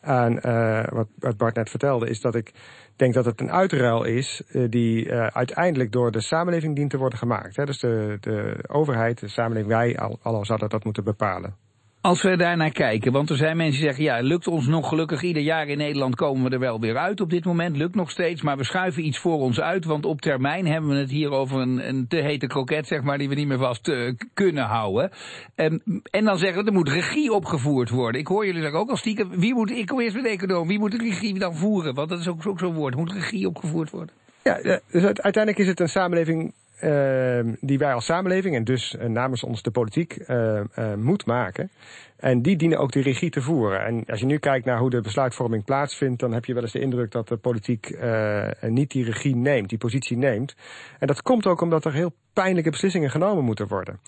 aan 0.00 0.34
wat, 1.18 1.36
Bart 1.36 1.54
net 1.54 1.70
vertelde, 1.70 2.08
is 2.08 2.20
dat 2.20 2.34
ik 2.34 2.52
denk 2.96 3.14
dat 3.14 3.24
het 3.24 3.40
een 3.40 3.52
uitruil 3.52 4.04
is 4.04 4.42
die 4.68 5.12
uiteindelijk 5.12 5.92
door 5.92 6.10
de 6.10 6.20
samenleving 6.20 6.76
dient 6.76 6.90
te 6.90 6.98
worden 6.98 7.18
gemaakt. 7.18 7.56
Hè? 7.56 7.64
Dus 7.64 7.78
de, 7.78 8.16
de 8.20 8.64
overheid, 8.66 9.20
de 9.20 9.28
samenleving, 9.28 9.72
wij 9.72 9.98
al, 9.98 10.18
al 10.22 10.44
dat 10.68 10.84
moeten 10.84 11.04
bepalen. 11.04 11.67
Als 12.08 12.22
we 12.22 12.36
daarnaar 12.36 12.70
kijken, 12.70 13.12
want 13.12 13.30
er 13.30 13.36
zijn 13.36 13.56
mensen 13.56 13.80
die 13.80 13.84
zeggen, 13.84 14.04
ja, 14.04 14.20
lukt 14.20 14.46
ons 14.46 14.66
nog 14.66 14.88
gelukkig 14.88 15.22
ieder 15.22 15.42
jaar 15.42 15.68
in 15.68 15.78
Nederland 15.78 16.14
komen 16.14 16.44
we 16.44 16.50
er 16.50 16.58
wel 16.58 16.80
weer 16.80 16.96
uit 16.96 17.20
op 17.20 17.30
dit 17.30 17.44
moment, 17.44 17.76
lukt 17.76 17.94
nog 17.94 18.10
steeds, 18.10 18.42
maar 18.42 18.56
we 18.56 18.64
schuiven 18.64 19.06
iets 19.06 19.18
voor 19.18 19.38
ons 19.38 19.60
uit, 19.60 19.84
want 19.84 20.04
op 20.04 20.20
termijn 20.20 20.66
hebben 20.66 20.90
we 20.90 20.96
het 20.96 21.10
hier 21.10 21.30
over 21.30 21.60
een, 21.60 21.88
een 21.88 22.06
te 22.08 22.16
hete 22.16 22.46
kroket, 22.46 22.86
zeg 22.86 23.02
maar, 23.02 23.18
die 23.18 23.28
we 23.28 23.34
niet 23.34 23.46
meer 23.46 23.58
vast 23.58 23.88
uh, 23.88 24.12
kunnen 24.34 24.64
houden. 24.64 25.10
En, 25.54 25.82
en 26.10 26.24
dan 26.24 26.38
zeggen 26.38 26.60
we, 26.62 26.68
er 26.68 26.76
moet 26.76 26.88
regie 26.88 27.32
opgevoerd 27.32 27.90
worden. 27.90 28.20
Ik 28.20 28.26
hoor 28.26 28.46
jullie 28.46 28.62
zeggen 28.62 28.80
ook 28.80 28.90
al 28.90 28.96
stiekem, 28.96 29.30
wie 29.30 29.54
moet, 29.54 29.70
ik 29.70 29.86
kom 29.86 30.00
eerst 30.00 30.14
met 30.14 30.24
de 30.24 30.30
econoom, 30.30 30.68
wie 30.68 30.78
moet 30.78 30.90
de 30.90 30.98
regie 30.98 31.38
dan 31.38 31.56
voeren? 31.56 31.94
Want 31.94 32.08
dat 32.08 32.18
is 32.18 32.28
ook, 32.28 32.46
ook 32.46 32.58
zo'n 32.58 32.74
woord, 32.74 32.96
moet 32.96 33.12
regie 33.12 33.46
opgevoerd 33.48 33.90
worden? 33.90 34.14
Ja, 34.42 34.80
dus 34.90 35.02
uiteindelijk 35.02 35.58
is 35.58 35.66
het 35.66 35.80
een 35.80 35.88
samenleving 35.88 36.52
die 37.60 37.78
wij 37.78 37.92
als 37.92 38.04
samenleving 38.04 38.54
en 38.54 38.64
dus 38.64 38.94
uh, 38.94 39.04
namens 39.04 39.44
ons 39.44 39.62
de 39.62 39.70
politiek 39.70 40.18
uh, 40.26 40.62
moet 40.96 41.26
maken. 41.26 41.70
En 42.16 42.42
die 42.42 42.56
dienen 42.56 42.78
ook 42.78 42.92
de 42.92 43.00
regie 43.00 43.30
te 43.30 43.40
voeren. 43.40 43.84
En 43.84 44.04
als 44.06 44.20
je 44.20 44.26
nu 44.26 44.38
kijkt 44.38 44.64
naar 44.64 44.78
hoe 44.78 44.90
de 44.90 45.00
besluitvorming 45.00 45.64
plaatsvindt, 45.64 46.20
dan 46.20 46.32
heb 46.32 46.44
je 46.44 46.54
wel 46.54 46.62
eens 46.62 46.72
de 46.72 46.80
indruk 46.80 47.10
dat 47.10 47.28
de 47.28 47.36
politiek 47.36 47.98
niet 48.60 48.90
die 48.90 49.04
regie 49.04 49.36
neemt, 49.36 49.68
die 49.68 49.78
positie 49.78 50.16
neemt. 50.16 50.54
En 50.98 51.06
dat 51.06 51.22
komt 51.22 51.46
ook 51.46 51.60
omdat 51.60 51.84
er 51.84 51.92
heel 51.92 52.12
pijnlijke 52.42 52.70
beslissingen 52.70 53.10
genomen 53.10 53.44
moeten 53.44 53.68
worden. 53.68 54.00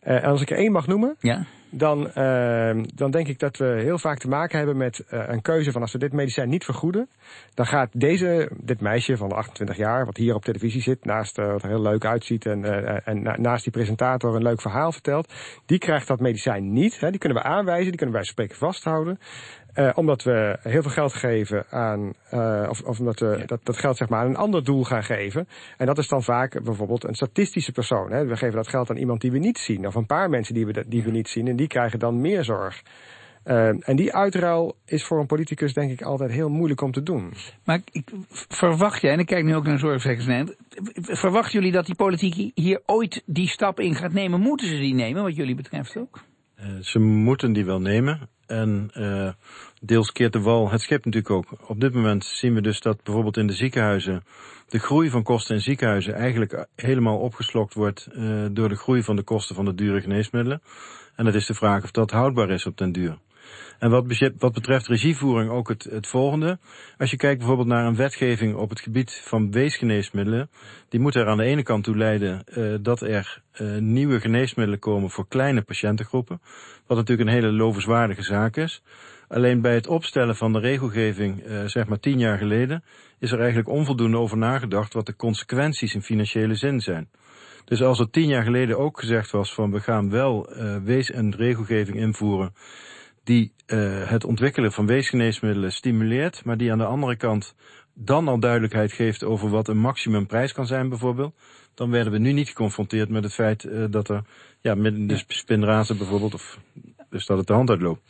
en 0.00 0.22
als 0.22 0.40
ik 0.40 0.50
er 0.50 0.56
één 0.56 0.72
mag 0.72 0.86
noemen, 0.86 1.16
ja 1.20 1.46
dan, 1.70 2.10
uh, 2.14 2.84
dan 2.94 3.10
denk 3.10 3.28
ik 3.28 3.38
dat 3.38 3.56
we 3.56 3.64
heel 3.64 3.98
vaak 3.98 4.18
te 4.18 4.28
maken 4.28 4.58
hebben 4.58 4.76
met 4.76 5.04
uh, 5.10 5.22
een 5.26 5.42
keuze 5.42 5.72
van 5.72 5.80
als 5.80 5.92
we 5.92 5.98
dit 5.98 6.12
medicijn 6.12 6.48
niet 6.48 6.64
vergoeden, 6.64 7.08
dan 7.54 7.66
gaat 7.66 7.88
deze, 7.92 8.50
dit 8.56 8.80
meisje 8.80 9.16
van 9.16 9.32
28 9.32 9.76
jaar, 9.76 10.04
wat 10.04 10.16
hier 10.16 10.34
op 10.34 10.44
televisie 10.44 10.82
zit, 10.82 11.04
naast 11.04 11.36
wat 11.36 11.62
er 11.62 11.68
heel 11.68 11.82
leuk 11.82 12.04
uitziet 12.04 12.46
en, 12.46 12.64
en 13.04 13.22
na, 13.22 13.36
naast 13.36 13.62
die 13.62 13.72
presentator 13.72 14.34
een 14.34 14.42
leuk 14.42 14.60
verhaal 14.60 14.92
vertelt, 14.92 15.32
die 15.66 15.78
krijgt 15.78 16.06
dat 16.06 16.20
medicijn 16.20 16.72
niet. 16.72 17.00
Hè, 17.00 17.10
die 17.10 17.18
kunnen 17.18 17.38
we 17.38 17.44
aanwijzen, 17.44 17.88
die 17.88 17.96
kunnen 17.96 18.14
wij 18.14 18.24
spreken 18.24 18.56
vasthouden. 18.56 19.18
Uh, 19.78 19.90
omdat 19.94 20.22
we 20.22 20.58
heel 20.62 20.82
veel 20.82 20.90
geld 20.90 21.14
geven 21.14 21.64
aan, 21.70 22.12
uh, 22.34 22.66
of, 22.68 22.82
of 22.82 22.98
omdat 22.98 23.20
we 23.20 23.42
dat, 23.46 23.60
dat 23.62 23.76
geld 23.76 23.96
zeg 23.96 24.08
maar 24.08 24.20
aan 24.20 24.26
een 24.26 24.36
ander 24.36 24.64
doel 24.64 24.84
gaan 24.84 25.04
geven. 25.04 25.48
En 25.76 25.86
dat 25.86 25.98
is 25.98 26.08
dan 26.08 26.22
vaak 26.22 26.62
bijvoorbeeld 26.62 27.04
een 27.04 27.14
statistische 27.14 27.72
persoon. 27.72 28.12
Hè. 28.12 28.26
We 28.26 28.36
geven 28.36 28.56
dat 28.56 28.68
geld 28.68 28.90
aan 28.90 28.96
iemand 28.96 29.20
die 29.20 29.32
we 29.32 29.38
niet 29.38 29.58
zien, 29.58 29.86
of 29.86 29.94
een 29.94 30.06
paar 30.06 30.30
mensen 30.30 30.54
die 30.54 30.66
we, 30.66 30.84
die 30.88 31.02
we 31.02 31.10
niet 31.10 31.28
zien, 31.28 31.48
en 31.48 31.56
die 31.56 31.66
krijgen 31.66 31.98
dan 31.98 32.20
meer 32.20 32.44
zorg. 32.44 32.82
Uh, 33.44 33.88
en 33.88 33.96
die 33.96 34.14
uitruil 34.14 34.76
is 34.84 35.04
voor 35.04 35.20
een 35.20 35.26
politicus 35.26 35.72
denk 35.72 35.90
ik 35.90 36.02
altijd 36.02 36.30
heel 36.30 36.48
moeilijk 36.48 36.80
om 36.80 36.92
te 36.92 37.02
doen. 37.02 37.32
Maar 37.64 37.80
ik, 37.92 38.10
verwacht 38.48 39.00
jij, 39.00 39.12
en 39.12 39.18
ik 39.18 39.26
kijk 39.26 39.44
nu 39.44 39.54
ook 39.54 39.64
naar 39.64 39.78
zorgverzekeringsnet, 39.78 40.56
verwachten 41.02 41.52
jullie 41.52 41.72
dat 41.72 41.86
die 41.86 41.94
politiek 41.94 42.50
hier 42.54 42.82
ooit 42.86 43.22
die 43.26 43.48
stap 43.48 43.80
in 43.80 43.94
gaat 43.94 44.12
nemen? 44.12 44.40
Moeten 44.40 44.66
ze 44.66 44.76
die 44.76 44.94
nemen, 44.94 45.22
wat 45.22 45.36
jullie 45.36 45.54
betreft 45.54 45.96
ook? 45.96 46.24
ze 46.80 46.98
moeten 46.98 47.52
die 47.52 47.64
wel 47.64 47.80
nemen. 47.80 48.28
En 48.48 48.90
uh, 48.94 49.30
deels 49.80 50.12
keert 50.12 50.32
de 50.32 50.40
wal 50.40 50.70
het 50.70 50.80
schip 50.80 51.04
natuurlijk 51.04 51.34
ook. 51.34 51.46
Op 51.66 51.80
dit 51.80 51.94
moment 51.94 52.24
zien 52.24 52.54
we 52.54 52.60
dus 52.60 52.80
dat 52.80 53.02
bijvoorbeeld 53.02 53.36
in 53.36 53.46
de 53.46 53.52
ziekenhuizen 53.52 54.24
de 54.68 54.78
groei 54.78 55.10
van 55.10 55.22
kosten 55.22 55.54
in 55.54 55.60
ziekenhuizen 55.60 56.14
eigenlijk 56.14 56.66
helemaal 56.76 57.18
opgeslokt 57.18 57.74
wordt 57.74 58.08
uh, 58.12 58.46
door 58.50 58.68
de 58.68 58.76
groei 58.76 59.02
van 59.02 59.16
de 59.16 59.22
kosten 59.22 59.54
van 59.54 59.64
de 59.64 59.74
dure 59.74 60.00
geneesmiddelen. 60.00 60.62
En 61.16 61.26
het 61.26 61.34
is 61.34 61.46
de 61.46 61.54
vraag 61.54 61.82
of 61.84 61.90
dat 61.90 62.10
houdbaar 62.10 62.50
is 62.50 62.66
op 62.66 62.76
den 62.76 62.92
duur. 62.92 63.18
En 63.78 63.90
wat, 63.90 64.32
wat 64.38 64.52
betreft 64.52 64.86
regievoering 64.86 65.50
ook 65.50 65.68
het, 65.68 65.84
het 65.84 66.06
volgende. 66.06 66.58
Als 66.96 67.10
je 67.10 67.16
kijkt 67.16 67.38
bijvoorbeeld 67.38 67.68
naar 67.68 67.86
een 67.86 67.96
wetgeving 67.96 68.54
op 68.56 68.70
het 68.70 68.80
gebied 68.80 69.22
van 69.24 69.50
weesgeneesmiddelen, 69.50 70.50
die 70.88 71.00
moet 71.00 71.14
er 71.14 71.26
aan 71.26 71.36
de 71.36 71.44
ene 71.44 71.62
kant 71.62 71.84
toe 71.84 71.96
leiden 71.96 72.44
uh, 72.46 72.74
dat 72.82 73.00
er 73.00 73.42
uh, 73.60 73.78
nieuwe 73.78 74.20
geneesmiddelen 74.20 74.80
komen 74.80 75.10
voor 75.10 75.28
kleine 75.28 75.62
patiëntengroepen. 75.62 76.40
Wat 76.86 76.96
natuurlijk 76.96 77.28
een 77.28 77.34
hele 77.34 77.52
lovenswaardige 77.52 78.22
zaak 78.22 78.56
is. 78.56 78.82
Alleen 79.28 79.60
bij 79.60 79.74
het 79.74 79.86
opstellen 79.86 80.36
van 80.36 80.52
de 80.52 80.58
regelgeving, 80.58 81.46
uh, 81.46 81.64
zeg 81.64 81.86
maar 81.86 82.00
tien 82.00 82.18
jaar 82.18 82.38
geleden, 82.38 82.84
is 83.18 83.32
er 83.32 83.38
eigenlijk 83.38 83.68
onvoldoende 83.68 84.18
over 84.18 84.36
nagedacht 84.36 84.92
wat 84.92 85.06
de 85.06 85.16
consequenties 85.16 85.94
in 85.94 86.02
financiële 86.02 86.54
zin 86.54 86.80
zijn. 86.80 87.08
Dus 87.64 87.82
als 87.82 87.98
er 87.98 88.10
tien 88.10 88.28
jaar 88.28 88.44
geleden 88.44 88.78
ook 88.78 89.00
gezegd 89.00 89.30
was 89.30 89.54
van 89.54 89.70
we 89.70 89.80
gaan 89.80 90.10
wel 90.10 90.52
wees- 90.84 91.10
en 91.10 91.34
regelgeving 91.36 91.96
invoeren 91.96 92.52
die 93.28 93.52
uh, 93.66 94.08
het 94.08 94.24
ontwikkelen 94.24 94.72
van 94.72 94.86
weesgeneesmiddelen 94.86 95.72
stimuleert, 95.72 96.44
maar 96.44 96.56
die 96.56 96.72
aan 96.72 96.78
de 96.78 96.84
andere 96.84 97.16
kant 97.16 97.54
dan 97.94 98.28
al 98.28 98.40
duidelijkheid 98.40 98.92
geeft 98.92 99.24
over 99.24 99.48
wat 99.48 99.68
een 99.68 99.78
maximumprijs 99.78 100.52
kan 100.52 100.66
zijn 100.66 100.88
bijvoorbeeld, 100.88 101.34
dan 101.74 101.90
werden 101.90 102.12
we 102.12 102.18
nu 102.18 102.32
niet 102.32 102.48
geconfronteerd 102.48 103.08
met 103.08 103.24
het 103.24 103.34
feit 103.34 103.64
uh, 103.64 103.84
dat 103.90 104.08
er 104.08 104.22
ja, 104.60 104.74
met 104.74 105.08
de 105.08 105.24
spinrazen 105.28 105.96
bijvoorbeeld, 105.98 106.34
of 106.34 106.58
dus 107.10 107.26
dat 107.26 107.38
het 107.38 107.46
de 107.46 107.52
hand 107.52 107.70
uitloopt. 107.70 108.00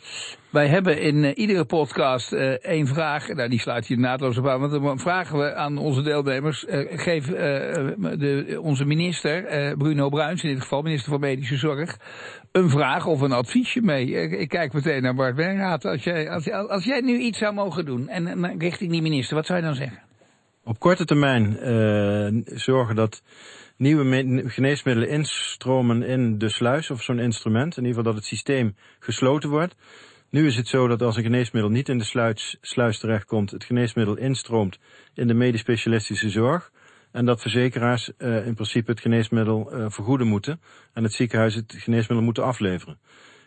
Wij 0.50 0.66
hebben 0.66 1.00
in 1.00 1.16
uh, 1.16 1.30
iedere 1.34 1.64
podcast 1.64 2.32
uh, 2.32 2.40
één 2.50 2.86
vraag, 2.86 3.28
nou 3.28 3.48
die 3.48 3.60
sluit 3.60 3.86
hier 3.86 3.98
naadloos 3.98 4.38
op 4.38 4.46
aan, 4.46 4.60
want 4.60 4.82
dan 4.82 4.98
vragen 4.98 5.38
we 5.38 5.54
aan 5.54 5.78
onze 5.78 6.02
deelnemers, 6.02 6.64
uh, 6.64 6.98
geef 6.98 7.26
de, 7.26 8.58
onze 8.62 8.84
minister, 8.84 9.76
Bruno 9.76 10.08
Bruins 10.08 10.42
in 10.42 10.50
dit 10.50 10.60
geval, 10.60 10.82
minister 10.82 11.10
van 11.10 11.20
Medische 11.20 11.56
Zorg, 11.56 11.98
een 12.52 12.70
vraag 12.70 13.06
of 13.06 13.20
een 13.20 13.32
adviesje 13.32 13.80
mee. 13.80 14.06
Ik 14.38 14.48
kijk 14.48 14.72
meteen 14.72 15.02
naar 15.02 15.14
Bart 15.14 15.36
Werraad. 15.36 15.84
Als 15.84 16.04
jij, 16.04 16.30
als, 16.30 16.50
als 16.50 16.84
jij 16.84 17.00
nu 17.00 17.18
iets 17.18 17.38
zou 17.38 17.54
mogen 17.54 17.84
doen, 17.84 18.08
en, 18.08 18.26
en 18.26 18.58
richting 18.58 18.90
die 18.90 19.02
minister, 19.02 19.36
wat 19.36 19.46
zou 19.46 19.58
je 19.58 19.64
dan 19.64 19.74
zeggen? 19.74 20.07
Op 20.68 20.78
korte 20.78 21.04
termijn 21.04 21.58
zorgen 22.44 22.94
dat 22.96 23.22
nieuwe 23.76 24.42
geneesmiddelen 24.46 25.08
instromen 25.08 26.02
in 26.02 26.38
de 26.38 26.48
sluis 26.48 26.90
of 26.90 27.02
zo'n 27.02 27.18
instrument. 27.18 27.76
In 27.76 27.84
ieder 27.84 27.96
geval 27.96 28.12
dat 28.12 28.14
het 28.14 28.24
systeem 28.24 28.76
gesloten 28.98 29.50
wordt. 29.50 29.76
Nu 30.30 30.46
is 30.46 30.56
het 30.56 30.68
zo 30.68 30.88
dat 30.88 31.02
als 31.02 31.16
een 31.16 31.22
geneesmiddel 31.22 31.70
niet 31.70 31.88
in 31.88 31.98
de 31.98 32.04
sluis, 32.04 32.56
sluis 32.60 32.98
terechtkomt, 32.98 33.50
het 33.50 33.64
geneesmiddel 33.64 34.16
instroomt 34.16 34.78
in 35.14 35.26
de 35.26 35.34
medisch 35.34 35.60
specialistische 35.60 36.30
zorg. 36.30 36.72
En 37.12 37.24
dat 37.24 37.40
verzekeraars 37.40 38.10
uh, 38.18 38.46
in 38.46 38.54
principe 38.54 38.90
het 38.90 39.00
geneesmiddel 39.00 39.72
uh, 39.72 39.84
vergoeden 39.88 40.26
moeten 40.26 40.60
en 40.92 41.02
het 41.02 41.12
ziekenhuis 41.12 41.54
het 41.54 41.74
geneesmiddel 41.76 42.24
moeten 42.24 42.44
afleveren. 42.44 42.98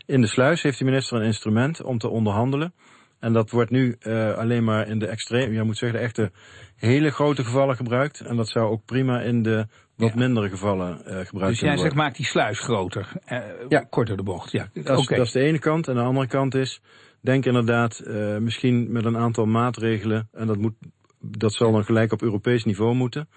In 0.05 0.21
de 0.21 0.27
sluis 0.27 0.61
heeft 0.61 0.79
de 0.79 0.85
minister 0.85 1.17
een 1.17 1.25
instrument 1.25 1.81
om 1.81 1.97
te 1.97 2.09
onderhandelen. 2.09 2.73
En 3.21 3.33
dat 3.33 3.49
wordt 3.49 3.69
nu 3.69 3.95
uh, 3.99 4.33
alleen 4.37 4.63
maar 4.63 4.87
in 4.87 4.99
de 4.99 5.07
extreem, 5.07 5.53
je 5.53 5.63
moet 5.63 5.77
zeggen, 5.77 5.99
de 5.99 6.05
echte 6.05 6.31
hele 6.75 7.11
grote 7.11 7.43
gevallen 7.43 7.75
gebruikt. 7.75 8.19
En 8.19 8.35
dat 8.35 8.49
zou 8.49 8.69
ook 8.69 8.85
prima 8.85 9.21
in 9.21 9.43
de 9.43 9.67
wat 9.95 10.09
ja. 10.09 10.15
mindere 10.15 10.49
gevallen 10.49 10.89
uh, 10.89 11.03
gebruikt 11.03 11.29
dus 11.29 11.31
worden. 11.31 11.49
Dus 11.49 11.59
jij 11.59 11.77
zegt, 11.77 11.95
maak 11.95 12.15
die 12.15 12.25
sluis 12.25 12.59
groter, 12.59 13.07
uh, 13.29 13.39
ja. 13.67 13.79
korter 13.89 14.17
de 14.17 14.23
bocht. 14.23 14.51
Ja, 14.51 14.69
dat, 14.73 14.97
is, 14.97 15.03
okay. 15.03 15.17
dat 15.17 15.25
is 15.25 15.31
de 15.31 15.39
ene 15.39 15.59
kant. 15.59 15.87
En 15.87 15.95
de 15.95 16.01
andere 16.01 16.27
kant 16.27 16.55
is, 16.55 16.81
denk 17.21 17.45
inderdaad, 17.45 18.03
misschien 18.39 18.91
met 18.91 19.05
een 19.05 19.17
aantal 19.17 19.45
maatregelen, 19.45 20.29
en 20.31 20.47
dat, 20.47 20.57
moet, 20.57 20.75
dat 21.19 21.53
zal 21.53 21.71
dan 21.71 21.85
gelijk 21.85 22.11
op 22.11 22.21
Europees 22.21 22.63
niveau 22.63 22.95
moeten, 22.95 23.29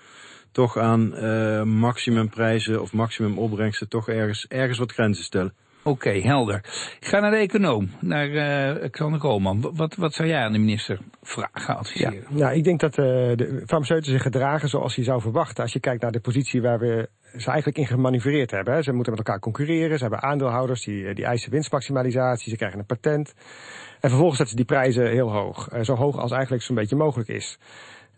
toch 0.52 0.78
aan 0.78 1.14
uh, 1.14 1.62
maximumprijzen 1.62 2.82
of 2.82 2.92
maximum 2.92 3.38
opbrengsten 3.38 3.88
toch 3.88 4.08
ergens, 4.08 4.46
ergens 4.46 4.78
wat 4.78 4.92
grenzen 4.92 5.24
stellen. 5.24 5.54
Oké, 5.86 6.10
helder. 6.10 6.56
Ik 7.00 7.06
ga 7.06 7.20
naar 7.20 7.30
de 7.30 7.36
econoom, 7.36 7.90
naar 8.00 8.28
uh, 8.28 8.90
Xander 8.90 9.20
Koolman. 9.20 9.72
Wat, 9.74 9.94
wat 9.94 10.14
zou 10.14 10.28
jij 10.28 10.40
aan 10.40 10.52
de 10.52 10.58
minister 10.58 10.98
vragen, 11.22 11.76
adviseren? 11.76 12.14
Ja, 12.14 12.26
nou, 12.28 12.54
ik 12.54 12.64
denk 12.64 12.80
dat 12.80 12.98
uh, 12.98 13.04
de 13.04 13.62
farmaceuten 13.66 14.12
zich 14.12 14.22
gedragen 14.22 14.68
zoals 14.68 14.94
je 14.94 15.02
zou 15.02 15.20
verwachten. 15.20 15.62
Als 15.62 15.72
je 15.72 15.80
kijkt 15.80 16.02
naar 16.02 16.12
de 16.12 16.20
positie 16.20 16.62
waar 16.62 16.78
we 16.78 17.08
ze 17.36 17.46
eigenlijk 17.46 17.78
in 17.78 17.86
gemanoeuvreerd 17.86 18.50
hebben. 18.50 18.74
Hè. 18.74 18.82
Ze 18.82 18.92
moeten 18.92 19.12
met 19.12 19.26
elkaar 19.26 19.40
concurreren. 19.40 19.96
Ze 19.96 20.02
hebben 20.02 20.22
aandeelhouders 20.22 20.84
die, 20.84 21.14
die 21.14 21.24
eisen 21.24 21.50
winstmaximalisatie. 21.50 22.50
Ze 22.50 22.56
krijgen 22.56 22.78
een 22.78 22.86
patent. 22.86 23.34
En 24.00 24.08
vervolgens 24.10 24.36
zetten 24.36 24.58
ze 24.58 24.64
die 24.64 24.76
prijzen 24.76 25.10
heel 25.10 25.32
hoog. 25.32 25.68
Zo 25.82 25.94
hoog 25.94 26.18
als 26.18 26.30
eigenlijk 26.32 26.62
zo'n 26.62 26.76
beetje 26.76 26.96
mogelijk 26.96 27.28
is. 27.28 27.58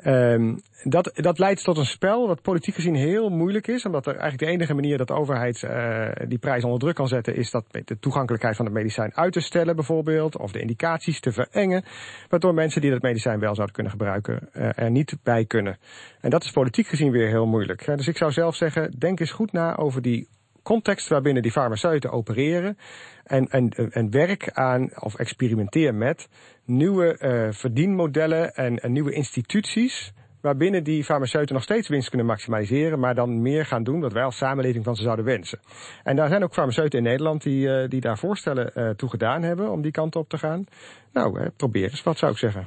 Um, 0.06 0.60
dat, 0.82 1.10
dat 1.14 1.38
leidt 1.38 1.64
tot 1.64 1.76
een 1.76 1.84
spel 1.84 2.26
wat 2.26 2.42
politiek 2.42 2.74
gezien 2.74 2.94
heel 2.94 3.28
moeilijk 3.28 3.66
is. 3.66 3.84
Omdat 3.84 4.06
er 4.06 4.16
eigenlijk 4.16 4.42
de 4.42 4.56
enige 4.56 4.74
manier 4.74 4.98
dat 4.98 5.08
de 5.08 5.14
overheid 5.14 5.62
uh, 5.62 6.08
die 6.28 6.38
prijs 6.38 6.64
onder 6.64 6.78
druk 6.78 6.94
kan 6.94 7.08
zetten... 7.08 7.36
is 7.36 7.50
dat 7.50 7.64
de 7.84 7.98
toegankelijkheid 7.98 8.56
van 8.56 8.64
het 8.64 8.74
medicijn 8.74 9.14
uit 9.14 9.32
te 9.32 9.40
stellen 9.40 9.76
bijvoorbeeld. 9.76 10.38
Of 10.38 10.52
de 10.52 10.60
indicaties 10.60 11.20
te 11.20 11.32
verengen. 11.32 11.84
Waardoor 12.28 12.54
mensen 12.54 12.80
die 12.80 12.90
dat 12.90 13.02
medicijn 13.02 13.40
wel 13.40 13.54
zouden 13.54 13.74
kunnen 13.74 13.92
gebruiken 13.92 14.48
uh, 14.52 14.78
er 14.78 14.90
niet 14.90 15.16
bij 15.22 15.44
kunnen. 15.44 15.78
En 16.20 16.30
dat 16.30 16.44
is 16.44 16.50
politiek 16.50 16.86
gezien 16.86 17.10
weer 17.10 17.28
heel 17.28 17.46
moeilijk. 17.46 17.86
Dus 17.96 18.08
ik 18.08 18.16
zou 18.16 18.32
zelf 18.32 18.54
zeggen, 18.54 18.98
denk 18.98 19.20
eens 19.20 19.32
goed 19.32 19.52
na 19.52 19.76
over 19.76 20.02
die 20.02 20.28
context 20.66 21.08
waarbinnen 21.08 21.42
die 21.42 21.52
farmaceuten 21.52 22.10
opereren. 22.10 22.78
En, 23.24 23.48
en, 23.48 23.68
en 23.90 24.10
werk 24.10 24.50
aan, 24.52 24.90
of 24.98 25.14
experimenteer 25.14 25.94
met, 25.94 26.28
nieuwe 26.64 27.18
uh, 27.20 27.52
verdienmodellen 27.52 28.54
en, 28.54 28.92
nieuwe 28.92 29.12
instituties 29.12 30.12
waarbinnen 30.40 30.84
die 30.84 31.04
farmaceuten 31.04 31.54
nog 31.54 31.62
steeds 31.62 31.88
winst 31.88 32.08
kunnen 32.08 32.26
maximaliseren, 32.26 32.98
maar 32.98 33.14
dan 33.14 33.42
meer 33.42 33.66
gaan 33.66 33.82
doen 33.82 34.00
wat 34.00 34.12
wij 34.12 34.22
als 34.22 34.36
samenleving 34.36 34.84
van 34.84 34.96
ze 34.96 35.02
zouden 35.02 35.24
wensen. 35.24 35.58
En 36.02 36.16
daar 36.16 36.28
zijn 36.28 36.44
ook 36.44 36.54
farmaceuten 36.54 36.98
in 36.98 37.04
Nederland 37.04 37.42
die, 37.42 37.66
uh, 37.66 37.88
die 37.88 38.00
daar 38.00 38.18
voorstellen 38.18 38.72
uh, 38.74 38.90
toe 38.90 39.08
gedaan 39.08 39.42
hebben 39.42 39.70
om 39.70 39.82
die 39.82 39.90
kant 39.90 40.16
op 40.16 40.28
te 40.28 40.38
gaan. 40.38 40.66
Nou, 41.12 41.50
probeer 41.56 41.90
eens, 41.90 42.02
wat 42.02 42.18
zou 42.18 42.32
ik 42.32 42.38
zeggen. 42.38 42.66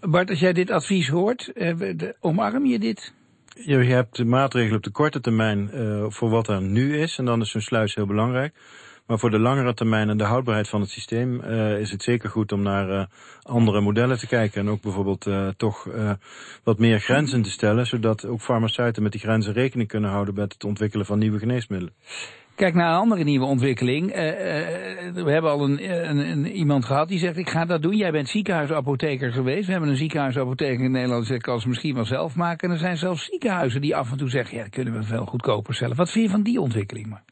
Bart, 0.00 0.30
als 0.30 0.40
jij 0.40 0.52
dit 0.52 0.70
advies 0.70 1.08
hoort, 1.08 1.52
omarm 2.20 2.66
je 2.66 2.78
dit? 2.78 3.12
Je 3.54 3.76
hebt 3.76 4.16
de 4.16 4.24
maatregelen 4.24 4.76
op 4.76 4.82
de 4.82 4.90
korte 4.90 5.20
termijn 5.20 5.70
voor 6.08 6.30
wat 6.30 6.48
er 6.48 6.62
nu 6.62 6.98
is, 6.98 7.18
en 7.18 7.24
dan 7.24 7.40
is 7.40 7.50
zo'n 7.50 7.60
sluis 7.60 7.94
heel 7.94 8.06
belangrijk. 8.06 8.54
Maar 9.06 9.18
voor 9.18 9.30
de 9.30 9.38
langere 9.38 9.74
termijn 9.74 10.08
en 10.08 10.16
de 10.16 10.24
houdbaarheid 10.24 10.68
van 10.68 10.80
het 10.80 10.90
systeem 10.90 11.40
uh, 11.40 11.78
is 11.78 11.90
het 11.90 12.02
zeker 12.02 12.30
goed 12.30 12.52
om 12.52 12.62
naar 12.62 12.88
uh, 12.88 13.04
andere 13.42 13.80
modellen 13.80 14.18
te 14.18 14.26
kijken. 14.26 14.60
En 14.60 14.68
ook 14.68 14.82
bijvoorbeeld 14.82 15.26
toch 15.56 15.88
wat 16.64 16.78
meer 16.78 17.00
grenzen 17.00 17.42
te 17.42 17.50
stellen, 17.50 17.86
zodat 17.86 18.26
ook 18.26 18.40
farmaceuten 18.40 19.02
met 19.02 19.12
die 19.12 19.20
grenzen 19.20 19.52
rekening 19.52 19.88
kunnen 19.88 20.10
houden 20.10 20.34
met 20.34 20.52
het 20.52 20.64
ontwikkelen 20.64 21.06
van 21.06 21.18
nieuwe 21.18 21.38
geneesmiddelen. 21.38 21.94
Kijk 22.54 22.74
naar 22.74 22.92
een 22.92 23.00
andere 23.00 23.24
nieuwe 23.24 23.46
ontwikkeling. 23.46 24.08
Uh, 24.08 24.14
we 25.24 25.30
hebben 25.30 25.50
al 25.50 25.64
een, 25.64 25.92
een, 26.20 26.46
iemand 26.46 26.84
gehad 26.84 27.08
die 27.08 27.18
zegt: 27.18 27.36
Ik 27.36 27.48
ga 27.48 27.64
dat 27.64 27.82
doen. 27.82 27.96
Jij 27.96 28.10
bent 28.10 28.28
ziekenhuisapotheker 28.28 29.32
geweest. 29.32 29.66
We 29.66 29.72
hebben 29.72 29.90
een 29.90 29.96
ziekenhuisapotheker 29.96 30.84
in 30.84 30.90
Nederland 30.90 31.26
die 31.26 31.40
kan 31.40 31.60
ze 31.60 31.68
misschien 31.68 31.94
wel 31.94 32.04
zelf 32.04 32.36
maken. 32.36 32.68
En 32.68 32.74
er 32.74 32.80
zijn 32.80 32.96
zelfs 32.96 33.24
ziekenhuizen 33.24 33.80
die 33.80 33.96
af 33.96 34.10
en 34.10 34.16
toe 34.16 34.28
zeggen: 34.28 34.56
Ja, 34.56 34.62
dat 34.62 34.72
kunnen 34.72 34.94
we 34.94 35.02
veel 35.02 35.26
goedkoper 35.26 35.74
zelf. 35.74 35.96
Wat 35.96 36.10
vind 36.10 36.24
je 36.24 36.30
van 36.30 36.42
die 36.42 36.60
ontwikkeling? 36.60 37.06
Maar? 37.06 37.22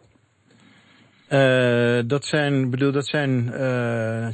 Uh, 1.28 2.02
dat 2.06 2.24
zijn, 2.24 2.70
bedoel, 2.70 2.92
dat 2.92 3.06
zijn 3.06 3.44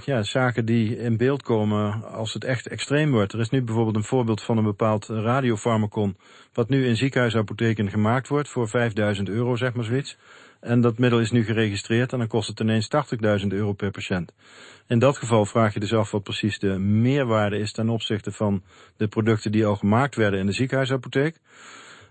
ja, 0.05 0.23
zaken 0.23 0.65
die 0.65 0.99
in 0.99 1.17
beeld 1.17 1.43
komen 1.43 2.13
als 2.13 2.33
het 2.33 2.45
echt 2.45 2.69
extreem 2.69 3.11
wordt. 3.11 3.33
Er 3.33 3.41
is 3.41 3.51
nu 3.51 3.63
bijvoorbeeld 3.63 3.97
een 3.97 4.05
voorbeeld 4.05 4.43
van 4.43 4.59
een 4.59 4.65
bepaald 4.65 5.07
radiofarmacon, 5.07 6.17
wat 6.53 6.69
nu 6.69 6.87
in 6.87 6.97
ziekenhuisapotheken 6.97 7.91
gemaakt 7.91 8.29
wordt 8.29 8.49
voor 8.49 8.69
5000 8.69 9.29
euro, 9.29 9.57
zeg 9.57 9.75
maar 9.75 9.85
zoiets. 9.85 10.17
En 10.67 10.81
dat 10.81 10.99
middel 10.99 11.21
is 11.21 11.31
nu 11.31 11.45
geregistreerd 11.45 12.13
en 12.13 12.19
dan 12.19 12.27
kost 12.27 12.49
het 12.49 12.61
ineens 12.61 12.89
80.000 13.43 13.47
euro 13.49 13.73
per 13.73 13.91
patiënt. 13.91 14.33
In 14.87 14.99
dat 14.99 15.17
geval 15.17 15.45
vraag 15.45 15.75
je 15.75 15.81
dus 15.81 15.95
af 15.95 16.11
wat 16.11 16.23
precies 16.23 16.59
de 16.59 16.79
meerwaarde 16.79 17.59
is 17.59 17.73
ten 17.73 17.89
opzichte 17.89 18.33
van 18.33 18.63
de 18.97 19.09
producten 19.09 19.53
die 19.53 19.67
al 19.67 19.77
gemaakt 19.77 20.15
werden 20.15 20.41
in 20.41 20.47
de 20.47 20.53
ziekenhuisapotheek. 20.53 21.37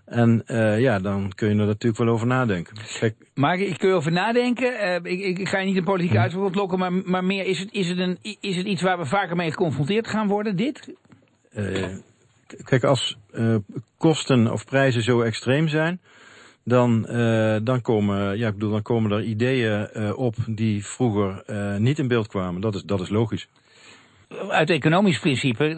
En 0.04 0.42
uh, 0.46 0.80
ja, 0.80 0.98
dan 0.98 1.32
kun 1.34 1.48
je 1.48 1.60
er 1.60 1.66
natuurlijk 1.66 2.02
wel 2.02 2.12
over 2.12 2.26
nadenken. 2.26 2.76
Kijk. 2.98 3.14
Maar 3.34 3.58
ik 3.58 3.78
kun 3.78 3.88
je 3.88 3.94
over 3.94 4.12
nadenken. 4.12 4.72
Uh, 4.72 4.94
ik, 4.94 5.38
ik, 5.38 5.48
ga 5.48 5.58
je 5.58 5.66
niet 5.66 5.76
een 5.76 5.84
politieke 5.84 6.18
uitspraak 6.18 6.44
ontlokken, 6.44 6.78
maar, 6.78 6.92
maar 6.92 7.24
meer 7.24 7.44
is 7.44 7.58
het, 7.58 7.72
is, 7.72 7.88
het 7.88 7.98
een, 7.98 8.18
is 8.40 8.56
het 8.56 8.66
iets 8.66 8.82
waar 8.82 8.98
we 8.98 9.06
vaker 9.06 9.36
mee 9.36 9.50
geconfronteerd 9.50 10.08
gaan 10.08 10.28
worden, 10.28 10.56
dit? 10.56 10.94
Uh, 11.56 11.86
kijk, 12.64 12.84
als 12.84 13.18
kosten 13.96 14.52
of 14.52 14.64
prijzen 14.64 15.02
zo 15.02 15.20
extreem 15.20 15.68
zijn, 15.68 16.00
dan, 16.66 17.02
dan, 17.64 17.80
komen, 17.82 18.38
ja, 18.38 18.48
ik 18.48 18.54
bedoel, 18.54 18.70
dan 18.70 18.82
komen 18.82 19.10
er 19.10 19.22
ideeën 19.22 19.88
op 20.14 20.34
die 20.46 20.86
vroeger 20.86 21.42
niet 21.78 21.98
in 21.98 22.08
beeld 22.08 22.26
kwamen. 22.26 22.60
Dat 22.60 22.74
is, 22.74 22.82
dat 22.82 23.00
is 23.00 23.08
logisch 23.08 23.48
uit 24.48 24.70
economisch 24.70 25.18
principe 25.18 25.68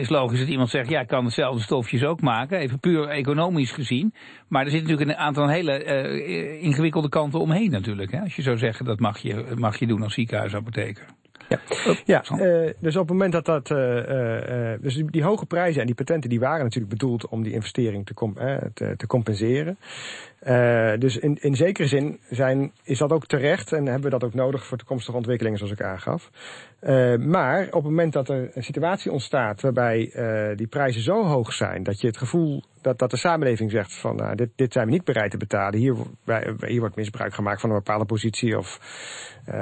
is 0.00 0.08
logisch 0.08 0.38
dat 0.38 0.48
iemand 0.48 0.70
zegt, 0.70 0.88
ja, 0.88 1.00
ik 1.00 1.06
kan 1.06 1.24
hetzelfde 1.24 1.62
stofjes 1.62 2.04
ook 2.04 2.20
maken, 2.20 2.58
even 2.58 2.80
puur 2.80 3.08
economisch 3.08 3.72
gezien. 3.72 4.14
Maar 4.48 4.64
er 4.64 4.70
zit 4.70 4.82
natuurlijk 4.82 5.10
een 5.10 5.16
aantal 5.16 5.48
hele 5.48 5.84
ingewikkelde 6.60 7.08
kanten 7.08 7.40
omheen 7.40 7.70
natuurlijk. 7.70 8.12
Hè? 8.12 8.20
Als 8.20 8.36
je 8.36 8.42
zou 8.42 8.58
zeggen, 8.58 8.84
dat 8.84 8.98
mag 8.98 9.18
je, 9.18 9.44
mag 9.54 9.78
je 9.78 9.86
doen 9.86 10.02
als 10.02 10.14
ziekenhuisapotheker. 10.14 11.04
Ja, 11.48 11.58
ja 12.04 12.24
uh, 12.30 12.70
dus 12.78 12.96
op 12.96 13.08
het 13.08 13.10
moment 13.10 13.32
dat 13.32 13.44
dat. 13.44 13.70
Uh, 13.70 13.78
uh, 13.78 14.78
dus 14.80 15.02
die, 15.06 15.22
hoge 15.22 15.46
prijzen 15.46 15.80
en 15.80 15.86
die 15.86 15.94
patenten 15.94 16.30
die 16.30 16.40
waren 16.40 16.64
natuurlijk 16.64 16.92
bedoeld 16.92 17.28
om 17.28 17.42
die 17.42 17.52
investering 17.52 18.06
te, 18.06 18.14
te, 18.74 18.94
te, 18.96 19.06
compenseren. 19.06 19.78
dus 21.00 21.16
in, 21.16 21.38
in 21.40 21.54
zekere 21.54 21.88
zin 21.88 22.18
zijn, 22.30 22.72
is 22.82 22.98
dat 22.98 23.12
ook 23.12 23.26
terecht 23.26 23.72
en 23.72 23.86
hebben 23.86 24.02
we 24.02 24.18
dat 24.18 24.24
ook 24.24 24.34
nodig 24.34 24.66
voor 24.66 24.78
toekomstige 24.78 25.16
ontwikkelingen, 25.16 25.58
zoals 25.58 25.72
ik 25.72 25.82
aangaf. 25.82 26.30
maar 27.18 27.66
op 27.66 27.72
het 27.72 27.82
moment 27.82 28.12
dat 28.12 28.28
er 28.28 28.50
een 28.54 28.64
situatie 28.64 29.12
ontstaat 29.12 29.60
waarbij 29.60 30.12
die 30.56 30.66
prijzen 30.66 31.02
zo 31.02 31.24
hoog 31.24 31.52
zijn 31.52 31.82
dat 31.82 32.00
je 32.00 32.06
het 32.06 32.18
gevoel 32.18 32.62
dat, 32.80 32.98
dat 32.98 33.10
de 33.10 33.16
samenleving 33.16 33.70
zegt 33.70 33.94
van 34.00 34.16
nou, 34.16 34.34
dit, 34.34 34.50
dit 34.56 34.72
zijn 34.72 34.86
we 34.86 34.92
niet 34.92 35.04
bereid 35.04 35.30
te 35.30 35.36
betalen. 35.36 35.78
Hier, 35.78 35.96
hier 36.66 36.80
wordt 36.80 36.96
misbruik 36.96 37.34
gemaakt 37.34 37.60
van 37.60 37.70
een 37.70 37.76
bepaalde 37.76 38.04
positie 38.04 38.58
of 38.58 38.78
uh, 39.48 39.54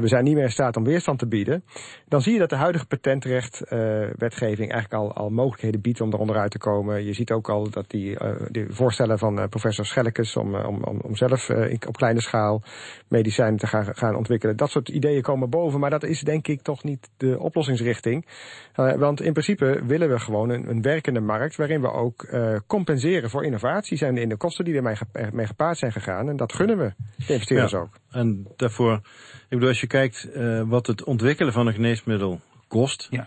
we 0.00 0.08
zijn 0.08 0.24
niet 0.24 0.34
meer 0.34 0.44
in 0.44 0.50
staat 0.50 0.76
om 0.76 0.84
weerstand 0.84 1.18
te 1.18 1.26
bieden. 1.26 1.64
Dan 2.08 2.20
zie 2.20 2.32
je 2.32 2.38
dat 2.38 2.50
de 2.50 2.56
huidige 2.56 2.86
patentrechtwetgeving 2.86 4.68
uh, 4.68 4.74
eigenlijk 4.74 4.92
al, 4.92 5.12
al 5.12 5.30
mogelijkheden 5.30 5.80
biedt 5.80 6.00
om 6.00 6.12
eronder 6.12 6.36
uit 6.36 6.50
te 6.50 6.58
komen. 6.58 7.04
Je 7.04 7.12
ziet 7.12 7.30
ook 7.30 7.48
al 7.48 7.70
dat 7.70 7.90
die, 7.90 8.16
uh, 8.52 8.66
voorstellen 8.68 9.18
van 9.18 9.48
professor 9.48 9.84
Schellekes 9.84 10.36
om, 10.36 10.54
om, 10.54 10.82
om, 10.84 11.00
om 11.00 11.16
zelf 11.16 11.50
op 11.86 11.96
kleine 11.96 12.20
schaal 12.20 12.62
medicijnen 13.08 13.58
te 13.58 13.66
gaan, 13.66 13.94
gaan 13.94 14.16
ontwikkelen. 14.16 14.56
Dat 14.56 14.70
soort 14.70 14.88
ideeën 14.88 15.22
komen 15.22 15.50
boven, 15.50 15.80
maar 15.80 15.90
dat 15.90 16.02
is 16.02 16.20
denk 16.20 16.48
ik 16.48 16.62
toch 16.62 16.84
niet 16.84 17.10
de 17.16 17.38
oplossingsrichting. 17.38 18.26
want 18.74 19.20
in 19.20 19.32
principe 19.32 19.82
willen 19.86 20.08
we 20.08 20.18
gewoon 20.18 20.50
een, 20.50 20.70
een 20.70 20.82
werkende 20.82 21.20
markt 21.20 21.56
waarin 21.56 21.80
we 21.80 21.90
ook 21.90 22.22
compenseren 22.66 23.30
voor 23.30 23.44
innovaties 23.44 24.00
en 24.00 24.16
in 24.16 24.28
de 24.28 24.36
kosten 24.36 24.64
die 24.64 24.74
ermee 24.74 24.96
mee 25.32 25.46
gepaard 25.46 25.78
zijn 25.78 25.92
gegaan. 25.92 26.28
En 26.28 26.36
dat 26.36 26.52
gunnen 26.52 26.78
we 26.78 26.92
de 27.26 27.32
investeerders 27.32 27.72
ja, 27.72 27.78
ook. 27.78 27.98
En 28.10 28.46
daarvoor, 28.56 28.94
ik 28.94 29.48
bedoel, 29.48 29.68
als 29.68 29.80
je 29.80 29.86
kijkt 29.86 30.28
uh, 30.34 30.62
wat 30.66 30.86
het 30.86 31.04
ontwikkelen 31.04 31.52
van 31.52 31.66
een 31.66 31.74
geneesmiddel 31.74 32.40
kost. 32.68 33.06
Ja. 33.10 33.26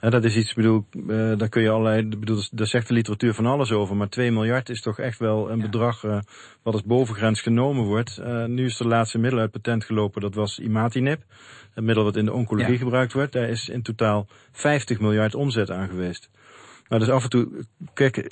Hè, 0.00 0.10
dat 0.10 0.24
is 0.24 0.36
iets, 0.36 0.54
bedoel, 0.54 0.84
uh, 0.92 1.38
daar 1.38 1.48
kun 1.48 1.62
je 1.62 1.70
allerlei, 1.70 2.08
bedoel, 2.08 2.42
daar 2.50 2.66
zegt 2.66 2.88
de 2.88 2.94
literatuur 2.94 3.34
van 3.34 3.46
alles 3.46 3.72
over. 3.72 3.96
Maar 3.96 4.08
2 4.08 4.32
miljard 4.32 4.68
is 4.68 4.80
toch 4.80 4.98
echt 4.98 5.18
wel 5.18 5.50
een 5.50 5.58
ja. 5.58 5.64
bedrag 5.64 6.02
uh, 6.02 6.18
wat 6.62 6.72
als 6.72 6.84
bovengrens 6.84 7.40
genomen 7.40 7.84
wordt. 7.84 8.20
nu 8.46 8.64
is 8.64 8.76
de 8.76 8.86
laatste 8.86 9.18
middel 9.18 9.40
uit 9.40 9.50
patent 9.50 9.84
gelopen, 9.84 10.20
dat 10.20 10.34
was 10.34 10.58
imatinib. 10.58 11.22
Een 11.74 11.84
middel 11.84 12.04
dat 12.04 12.16
in 12.16 12.24
de 12.24 12.32
oncologie 12.32 12.72
ja. 12.72 12.78
gebruikt 12.78 13.12
wordt. 13.12 13.32
Daar 13.32 13.48
is 13.48 13.68
in 13.68 13.82
totaal 13.82 14.26
50 14.52 15.00
miljard 15.00 15.34
omzet 15.34 15.70
aan 15.70 15.88
geweest. 15.88 16.30
Nou, 16.88 17.00
dus 17.00 17.10
af 17.10 17.22
en 17.22 17.30
toe, 17.30 17.64
kijk, 17.94 18.16
uh, 18.16 18.26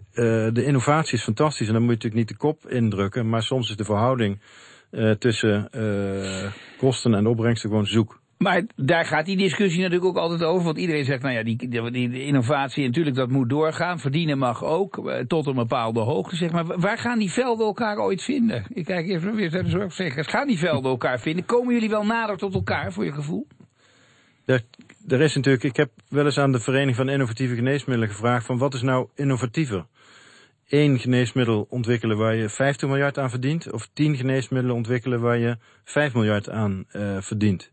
de 0.52 0.64
innovatie 0.64 1.18
is 1.18 1.24
fantastisch 1.24 1.66
en 1.66 1.72
dan 1.72 1.82
moet 1.82 2.02
je 2.02 2.08
natuurlijk 2.08 2.30
niet 2.30 2.40
de 2.40 2.46
kop 2.46 2.70
indrukken, 2.70 3.28
maar 3.28 3.42
soms 3.42 3.70
is 3.70 3.76
de 3.76 3.84
verhouding 3.84 4.40
uh, 4.90 5.10
tussen 5.10 5.68
uh, 5.76 6.52
kosten 6.78 7.14
en 7.14 7.26
opbrengsten 7.26 7.68
gewoon 7.68 7.86
zoek. 7.86 8.22
Maar 8.38 8.62
daar 8.76 9.04
gaat 9.04 9.26
die 9.26 9.36
discussie 9.36 9.82
natuurlijk 9.82 10.10
ook 10.10 10.16
altijd 10.16 10.42
over. 10.42 10.64
Want 10.64 10.78
iedereen 10.78 11.04
zegt, 11.04 11.22
nou 11.22 11.34
ja, 11.34 11.42
die, 11.42 11.68
die, 11.68 11.90
die 11.90 12.24
innovatie, 12.24 12.86
natuurlijk 12.86 13.16
dat 13.16 13.30
moet 13.30 13.48
doorgaan. 13.48 13.98
Verdienen 13.98 14.38
mag 14.38 14.64
ook, 14.64 15.12
tot 15.26 15.46
een 15.46 15.54
bepaalde 15.54 16.00
hoogte, 16.00 16.36
zeg 16.36 16.52
maar. 16.52 16.80
Waar 16.80 16.98
gaan 16.98 17.18
die 17.18 17.32
velden 17.32 17.66
elkaar 17.66 17.98
ooit 17.98 18.22
vinden? 18.22 18.64
Ik 18.68 18.84
kijk 18.84 19.08
even 19.08 19.34
weer 19.34 19.50
naar 19.50 19.62
de 19.62 19.70
zorgverzekeraars. 19.70 20.28
Gaan 20.28 20.46
die 20.46 20.58
velden 20.58 20.90
elkaar 20.90 21.20
vinden? 21.20 21.44
Komen 21.44 21.74
jullie 21.74 21.88
wel 21.90 22.04
nader 22.04 22.36
tot 22.36 22.54
elkaar, 22.54 22.92
voor 22.92 23.04
je 23.04 23.12
gevoel? 23.12 23.46
Er, 24.44 24.62
er 25.08 25.20
is 25.20 25.34
natuurlijk, 25.34 25.64
ik 25.64 25.76
heb 25.76 25.90
wel 26.08 26.24
eens 26.24 26.38
aan 26.38 26.52
de 26.52 26.60
Vereniging 26.60 26.96
van 26.96 27.08
Innovatieve 27.08 27.54
Geneesmiddelen 27.54 28.14
gevraagd 28.14 28.46
van 28.46 28.58
wat 28.58 28.74
is 28.74 28.82
nou 28.82 29.08
innovatiever? 29.14 29.86
Eén 30.68 30.98
geneesmiddel 30.98 31.66
ontwikkelen 31.70 32.16
waar 32.16 32.34
je 32.34 32.48
50 32.48 32.88
miljard 32.88 33.18
aan 33.18 33.30
verdient, 33.30 33.72
of 33.72 33.88
tien 33.92 34.16
geneesmiddelen 34.16 34.76
ontwikkelen 34.76 35.20
waar 35.20 35.38
je 35.38 35.56
5 35.84 36.14
miljard 36.14 36.50
aan 36.50 36.84
uh, 36.92 37.20
verdient. 37.20 37.72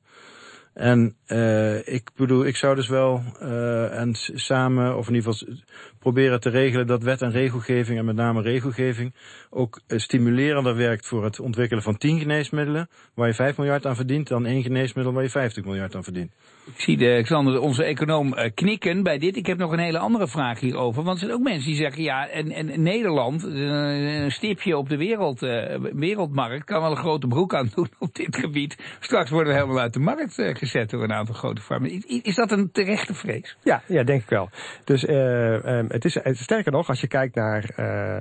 En 0.73 1.15
uh, 1.27 1.87
ik 1.87 2.09
bedoel, 2.15 2.45
ik 2.45 2.55
zou 2.55 2.75
dus 2.75 2.87
wel 2.87 3.23
uh, 3.41 3.99
en 3.99 4.15
samen, 4.33 4.97
of 4.97 5.07
in 5.07 5.15
ieder 5.15 5.33
geval 5.33 5.55
proberen 6.01 6.39
te 6.39 6.49
regelen 6.49 6.87
dat 6.87 7.03
wet 7.03 7.21
en 7.21 7.31
regelgeving, 7.31 7.99
en 7.99 8.05
met 8.05 8.15
name 8.15 8.41
regelgeving, 8.41 9.13
ook 9.49 9.81
stimulerender 9.87 10.75
werkt 10.75 11.07
voor 11.07 11.23
het 11.23 11.39
ontwikkelen 11.39 11.83
van 11.83 11.97
10 11.97 12.19
geneesmiddelen, 12.19 12.89
waar 13.13 13.27
je 13.27 13.33
5 13.33 13.57
miljard 13.57 13.85
aan 13.85 13.95
verdient, 13.95 14.27
dan 14.27 14.45
één 14.45 14.63
geneesmiddel 14.63 15.13
waar 15.13 15.23
je 15.23 15.29
50 15.29 15.63
miljard 15.63 15.95
aan 15.95 16.03
verdient. 16.03 16.31
Ik 16.65 16.81
zie 16.81 16.97
de, 16.97 17.19
Xander, 17.23 17.59
onze 17.59 17.83
econoom, 17.83 18.33
uh, 18.33 18.49
knikken 18.53 19.03
bij 19.03 19.17
dit. 19.17 19.35
Ik 19.35 19.45
heb 19.45 19.57
nog 19.57 19.71
een 19.71 19.79
hele 19.79 19.97
andere 19.97 20.27
vraag 20.27 20.59
hierover. 20.59 21.03
Want 21.03 21.19
er 21.19 21.25
zijn 21.25 21.37
ook 21.37 21.43
mensen 21.43 21.69
die 21.69 21.79
zeggen, 21.79 22.03
ja, 22.03 22.27
en, 22.27 22.51
en 22.51 22.81
Nederland, 22.81 23.43
een 23.43 24.31
stipje 24.31 24.77
op 24.77 24.89
de 24.89 24.97
wereld, 24.97 25.43
uh, 25.43 25.75
wereldmarkt, 25.93 26.65
kan 26.65 26.81
wel 26.81 26.91
een 26.91 26.97
grote 26.97 27.27
broek 27.27 27.55
aan 27.55 27.71
doen 27.75 27.87
op 27.99 28.15
dit 28.15 28.35
gebied. 28.35 28.77
Straks 28.99 29.29
worden 29.29 29.53
we 29.53 29.59
helemaal 29.59 29.81
uit 29.81 29.93
de 29.93 29.99
markt 29.99 30.37
uh, 30.37 30.55
gezet 30.55 30.89
door 30.89 31.03
een 31.03 31.13
aantal 31.13 31.35
grote 31.35 31.61
farmen. 31.61 31.91
Is, 31.91 32.21
is, 32.21 32.35
dat 32.35 32.51
een 32.51 32.71
terechte 32.71 33.13
vrees? 33.13 33.57
Ja, 33.63 33.81
ja 33.87 34.03
denk 34.03 34.21
ik 34.21 34.29
wel. 34.29 34.49
Dus 34.83 35.07
um, 35.07 35.90
het 35.91 36.05
is 36.05 36.41
sterker 36.41 36.71
nog, 36.71 36.89
als 36.89 37.01
je 37.01 37.07
kijkt 37.07 37.35
naar 37.35 37.61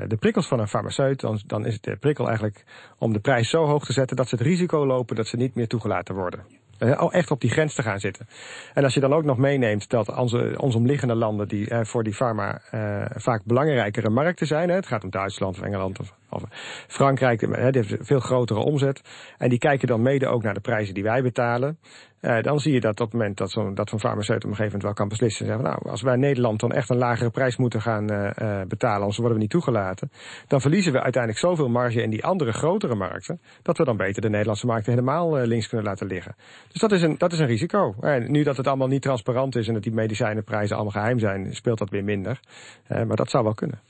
de 0.08 0.16
prikkels 0.18 0.48
van 0.48 0.60
een 0.60 0.68
farmaceut, 0.68 1.20
dan, 1.20 1.40
dan 1.46 1.66
is 1.66 1.80
de 1.80 1.96
prikkel 1.96 2.26
eigenlijk 2.26 2.64
om 2.98 3.12
de 3.12 3.20
prijs 3.20 3.50
zo 3.50 3.64
hoog 3.64 3.84
te 3.84 3.92
zetten 3.92 4.16
dat 4.16 4.28
ze 4.28 4.34
het 4.34 4.44
risico 4.44 4.86
lopen 4.86 5.16
dat 5.16 5.26
ze 5.26 5.36
niet 5.36 5.54
meer 5.54 5.68
toegelaten 5.68 6.14
worden. 6.14 6.44
Uh, 6.80 7.14
echt 7.14 7.30
op 7.30 7.40
die 7.40 7.50
grens 7.50 7.74
te 7.74 7.82
gaan 7.82 7.98
zitten. 7.98 8.28
En 8.74 8.84
als 8.84 8.94
je 8.94 9.00
dan 9.00 9.12
ook 9.12 9.24
nog 9.24 9.38
meeneemt 9.38 9.88
dat 9.88 10.16
onze, 10.16 10.54
onze 10.56 10.78
omliggende 10.78 11.14
landen, 11.14 11.48
die 11.48 11.70
uh, 11.70 11.80
voor 11.82 12.04
die 12.04 12.14
pharma 12.14 12.60
uh, 12.74 13.04
vaak 13.08 13.44
belangrijkere 13.44 14.10
markten 14.10 14.46
zijn, 14.46 14.68
hè, 14.68 14.74
het 14.74 14.86
gaat 14.86 15.04
om 15.04 15.10
Duitsland 15.10 15.58
of 15.58 15.64
Engeland 15.64 16.00
of, 16.00 16.14
of. 16.28 16.42
Frankrijk 16.86 17.38
die 17.40 17.82
heeft 17.82 17.96
veel 18.00 18.20
grotere 18.20 18.60
omzet. 18.60 19.00
En 19.38 19.48
die 19.48 19.58
kijken 19.58 19.88
dan 19.88 20.02
mede 20.02 20.26
ook 20.26 20.42
naar 20.42 20.54
de 20.54 20.60
prijzen 20.60 20.94
die 20.94 21.02
wij 21.02 21.22
betalen. 21.22 21.78
Dan 22.20 22.58
zie 22.58 22.72
je 22.72 22.80
dat 22.80 23.00
op 23.00 23.10
het 23.10 23.12
moment 23.12 23.36
dat 23.36 23.50
zo'n 23.50 23.74
dat 23.74 23.88
zo'n 23.88 24.00
farmaceut 24.00 24.44
op 24.44 24.50
een 24.50 24.56
gegeven 24.56 24.64
moment 24.66 24.82
wel 24.82 24.92
kan 24.92 25.08
beslissen. 25.08 25.46
Zeggen, 25.46 25.64
nou, 25.64 25.88
als 25.88 26.02
wij 26.02 26.16
Nederland 26.16 26.60
dan 26.60 26.72
echt 26.72 26.90
een 26.90 26.96
lagere 26.96 27.30
prijs 27.30 27.56
moeten 27.56 27.80
gaan 27.80 28.12
uh, 28.12 28.60
betalen, 28.68 29.00
anders 29.00 29.16
worden 29.16 29.36
we 29.36 29.42
niet 29.42 29.50
toegelaten. 29.50 30.10
Dan 30.46 30.60
verliezen 30.60 30.92
we 30.92 31.02
uiteindelijk 31.02 31.42
zoveel 31.42 31.68
marge 31.68 32.02
in 32.02 32.10
die 32.10 32.24
andere 32.24 32.52
grotere 32.52 32.94
markten. 32.94 33.40
Dat 33.62 33.78
we 33.78 33.84
dan 33.84 33.96
beter 33.96 34.22
de 34.22 34.28
Nederlandse 34.28 34.66
markten 34.66 34.92
helemaal 34.92 35.36
links 35.36 35.68
kunnen 35.68 35.86
laten 35.86 36.06
liggen. 36.06 36.34
Dus 36.72 36.80
dat 36.80 36.92
is 36.92 37.02
een, 37.02 37.14
dat 37.18 37.32
is 37.32 37.38
een 37.38 37.46
risico. 37.46 37.94
En 38.00 38.30
nu 38.30 38.42
dat 38.42 38.56
het 38.56 38.66
allemaal 38.66 38.88
niet 38.88 39.02
transparant 39.02 39.56
is 39.56 39.68
en 39.68 39.74
dat 39.74 39.82
die 39.82 39.92
medicijnenprijzen 39.92 40.76
allemaal 40.76 40.92
geheim 40.92 41.18
zijn, 41.18 41.54
speelt 41.54 41.78
dat 41.78 41.90
weer 41.90 42.04
minder. 42.04 42.40
maar 42.88 43.16
dat 43.16 43.30
zou 43.30 43.44
wel 43.44 43.54
kunnen. 43.54 43.80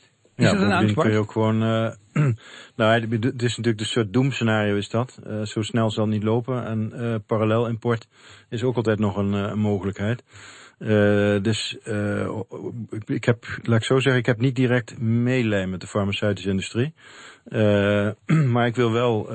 Is 0.41 0.51
ja, 0.51 0.81
een 0.81 0.95
kun 0.95 1.11
je 1.11 1.19
ook 1.19 1.33
gewoon. 1.33 1.63
Uh, 1.63 1.91
nou, 2.77 3.01
het 3.01 3.43
is 3.43 3.57
natuurlijk 3.57 3.79
de 3.79 3.85
soort 3.85 4.13
doemscenario 4.13 4.77
is 4.77 4.89
dat. 4.89 5.21
Uh, 5.27 5.43
zo 5.43 5.63
snel 5.63 5.91
zal 5.91 6.05
het 6.05 6.13
niet 6.13 6.23
lopen. 6.23 6.65
En 6.65 6.93
uh, 6.95 7.15
parallel 7.27 7.69
import 7.69 8.09
is 8.49 8.63
ook 8.63 8.77
altijd 8.77 8.99
nog 8.99 9.17
een, 9.17 9.33
een 9.33 9.59
mogelijkheid. 10.81 11.45
dus 11.45 11.79
ik, 12.91 13.09
ik, 13.09 13.25
heb, 13.25 13.45
laat 13.63 13.81
ik 13.81 13.85
zo 13.85 13.99
zeggen, 13.99 14.21
ik 14.21 14.27
heb 14.27 14.41
niet 14.41 14.57
direct 14.57 14.99
meelijn 14.99 15.71
met 15.71 15.81
de 15.81 15.87
farmaceutische 15.87 16.51
industrie. 16.51 16.95
maar 18.53 18.67
ik 18.67 18.75
wil 18.75 18.93
wel 18.93 19.29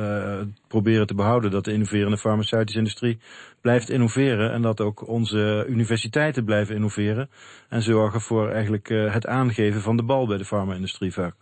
proberen 0.67 1.07
te 1.07 1.15
behouden 1.15 1.51
dat 1.51 1.63
de 1.63 1.73
innoverende 1.73 2.17
farmaceutische 2.17 2.79
industrie 2.79 3.19
blijft 3.61 3.89
innoveren 3.89 4.51
en 4.51 4.61
dat 4.61 4.81
ook 4.81 5.07
onze 5.07 5.65
universiteiten 5.69 6.45
blijven 6.45 6.75
innoveren 6.75 7.29
en 7.69 7.81
zorgen 7.81 8.21
voor 8.21 8.49
eigenlijk 8.49 8.87
het 8.89 9.27
aangeven 9.27 9.81
van 9.81 9.97
de 9.97 10.03
bal 10.03 10.27
bij 10.27 10.37
de 10.37 10.45
farma-industrie 10.45 11.13
vaak. 11.13 11.35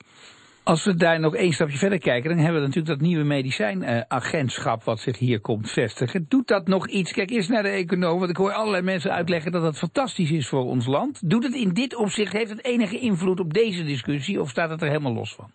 Als 0.63 0.85
we 0.85 0.95
daar 0.95 1.19
nog 1.19 1.35
één 1.35 1.53
stapje 1.53 1.77
verder 1.77 1.99
kijken, 1.99 2.29
dan 2.29 2.39
hebben 2.39 2.61
we 2.61 2.67
natuurlijk 2.67 2.99
dat 2.99 3.07
nieuwe 3.07 3.23
medicijnagentschap 3.23 4.83
wat 4.83 4.99
zich 4.99 5.17
hier 5.17 5.39
komt 5.39 5.71
vestigen. 5.71 6.25
Doet 6.29 6.47
dat 6.47 6.67
nog 6.67 6.87
iets? 6.87 7.11
Kijk 7.11 7.29
eerst 7.29 7.49
naar 7.49 7.63
de 7.63 7.69
econoom, 7.69 8.19
want 8.19 8.29
ik 8.29 8.37
hoor 8.37 8.51
allerlei 8.51 8.83
mensen 8.83 9.11
uitleggen 9.11 9.51
dat 9.51 9.61
dat 9.61 9.77
fantastisch 9.77 10.31
is 10.31 10.47
voor 10.47 10.63
ons 10.63 10.85
land. 10.85 11.29
Doet 11.29 11.43
het 11.43 11.53
in 11.53 11.73
dit 11.73 11.95
opzicht, 11.95 12.33
heeft 12.33 12.49
het 12.49 12.65
enige 12.65 12.99
invloed 12.99 13.39
op 13.39 13.53
deze 13.53 13.83
discussie 13.83 14.41
of 14.41 14.49
staat 14.49 14.69
het 14.69 14.81
er 14.81 14.87
helemaal 14.87 15.13
los 15.13 15.35
van? 15.35 15.51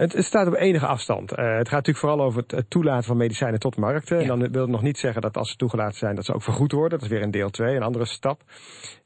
Het, 0.00 0.12
het, 0.12 0.24
staat 0.24 0.46
op 0.46 0.54
enige 0.54 0.86
afstand. 0.86 1.32
Uh, 1.32 1.36
het 1.36 1.68
gaat 1.68 1.86
natuurlijk 1.86 1.98
vooral 1.98 2.20
over 2.20 2.44
het, 2.46 2.64
toelaten 2.70 3.04
van 3.04 3.16
medicijnen 3.16 3.60
tot 3.60 3.76
markten. 3.76 4.16
Ja. 4.16 4.22
En 4.22 4.28
dan 4.28 4.50
wil 4.52 4.62
het 4.62 4.70
nog 4.70 4.82
niet 4.82 4.98
zeggen 4.98 5.22
dat 5.22 5.36
als 5.36 5.50
ze 5.50 5.56
toegelaten 5.56 5.98
zijn, 5.98 6.14
dat 6.14 6.24
ze 6.24 6.34
ook 6.34 6.42
vergoed 6.42 6.72
worden. 6.72 6.98
Dat 6.98 7.08
is 7.08 7.14
weer 7.14 7.22
een 7.22 7.30
deel 7.30 7.50
2, 7.50 7.76
een 7.76 7.82
andere 7.82 8.06
stap. 8.06 8.40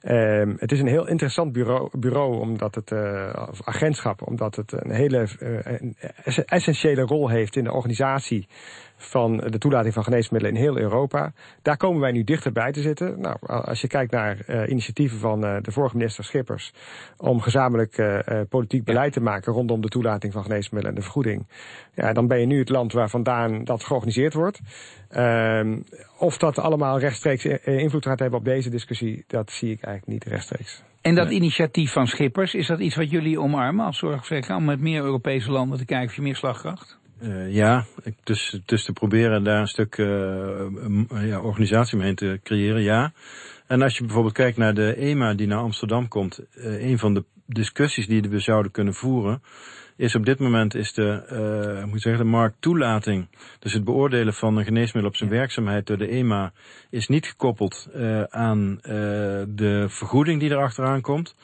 Uh, 0.03 0.43
het 0.57 0.73
is 0.73 0.81
een 0.81 0.87
heel 0.87 1.09
interessant 1.09 1.53
bureau, 1.53 1.99
bureau 1.99 2.41
omdat 2.41 2.75
het, 2.75 2.91
uh, 2.91 3.47
of 3.51 3.63
agentschap, 3.65 4.27
omdat 4.27 4.57
het 4.57 4.73
een 4.73 4.91
hele 4.91 5.29
uh, 5.41 6.39
essentiële 6.47 7.03
rol 7.03 7.29
heeft 7.29 7.57
in 7.57 7.65
de 7.65 7.73
organisatie 7.73 8.49
van 8.97 9.37
de 9.37 9.59
toelating 9.59 9.95
van 9.95 10.05
geneesmiddelen 10.05 10.57
in 10.57 10.63
heel 10.63 10.79
Europa. 10.79 11.33
Daar 11.63 11.77
komen 11.77 12.01
wij 12.01 12.13
nu 12.13 12.25
dichterbij 12.25 12.73
te 12.73 12.81
zitten. 12.81 13.21
Nou, 13.21 13.37
als 13.41 13.81
je 13.81 13.87
kijkt 13.87 14.13
naar 14.13 14.39
uh, 14.49 14.69
initiatieven 14.69 15.19
van 15.19 15.45
uh, 15.45 15.57
de 15.63 15.73
vorige 15.73 15.97
minister 15.97 16.25
Schippers 16.25 16.73
om 17.17 17.41
gezamenlijk 17.41 17.99
uh, 17.99 18.19
politiek 18.49 18.85
beleid 18.85 19.13
te 19.13 19.21
maken 19.21 19.53
rondom 19.53 19.81
de 19.81 19.89
toelating 19.89 20.33
van 20.33 20.43
geneesmiddelen 20.43 20.95
en 20.95 21.01
de 21.01 21.05
vergoeding. 21.05 21.47
Ja, 21.95 22.13
dan 22.13 22.27
ben 22.27 22.41
je 22.41 22.47
nu 22.47 22.59
het 22.59 22.69
land 22.69 22.93
waar 22.93 23.11
vandaan 23.11 23.65
dat 23.65 23.85
georganiseerd 23.85 24.35
wordt. 24.35 24.61
Ehm, 25.09 25.79
of 26.19 26.39
dat 26.39 26.59
allemaal 26.59 26.99
rechtstreeks 26.99 27.45
invloed 27.65 28.07
gaat 28.07 28.19
hebben 28.19 28.39
op 28.39 28.45
deze 28.45 28.71
discussie, 28.71 29.25
dat 29.27 29.51
zie 29.51 29.71
ik 29.71 29.83
eigenlijk 29.83 30.07
niet 30.07 30.33
rechtstreeks. 30.33 30.83
En 31.01 31.15
dat 31.15 31.31
initiatief 31.31 31.93
van 31.93 32.07
Schippers, 32.07 32.55
is 32.55 32.67
dat 32.67 32.81
iets 32.81 32.97
wat 32.97 33.11
jullie 33.11 33.41
omarmen 33.41 33.87
als 33.87 33.99
zorgverzekeraar 33.99 34.57
om 34.57 34.65
met 34.65 34.81
meer 34.81 35.03
Europese 35.03 35.51
landen 35.51 35.79
te 35.79 35.85
kijken 35.85 36.09
of 36.09 36.17
je 36.17 36.23
meer 36.23 36.37
slagkracht? 36.37 36.99
Uh, 37.23 37.55
ja, 37.55 37.85
dus, 38.23 38.61
dus 38.65 38.85
te 38.85 38.93
proberen 38.93 39.45
daar 39.45 39.61
een 39.61 39.67
stuk 39.67 39.97
uh, 39.97 40.07
ja, 41.09 41.41
organisatie 41.41 41.99
mee 41.99 42.15
te 42.15 42.41
creëren, 42.43 42.83
ja. 42.83 43.13
En 43.67 43.83
als 43.83 43.97
je 43.97 44.05
bijvoorbeeld 44.05 44.35
kijkt 44.35 44.57
naar 44.57 44.75
de 44.75 44.95
EMA 44.97 45.35
die 45.35 45.47
naar 45.47 45.59
Amsterdam 45.59 46.09
komt, 46.09 46.41
uh, 46.55 46.83
een 46.83 46.99
van 46.99 47.15
de 47.15 47.25
discussies 47.47 48.07
die 48.07 48.23
we 48.23 48.39
zouden 48.39 48.73
kunnen 48.73 48.95
voeren, 48.95 49.43
is 49.97 50.15
op 50.15 50.25
dit 50.25 50.39
moment 50.39 50.75
is 50.75 50.93
de, 50.93 51.23
uh, 51.79 51.85
moet 51.85 52.03
zeggen, 52.03 52.25
de 52.25 52.31
markttoelating, 52.31 53.29
dus 53.59 53.73
het 53.73 53.85
beoordelen 53.85 54.35
van 54.35 54.57
een 54.57 54.65
geneesmiddel 54.65 55.11
op 55.11 55.17
zijn 55.17 55.31
werkzaamheid 55.31 55.87
door 55.87 55.99
de 55.99 56.09
EMA, 56.09 56.53
is 56.91 57.09
niet 57.09 57.27
gekoppeld 57.27 57.89
uh, 57.95 58.23
aan 58.23 58.79
uh, 58.83 58.93
de 59.49 59.87
vergoeding 59.89 60.41
die 60.41 60.51
erachteraan 60.51 61.01
komt. 61.01 61.35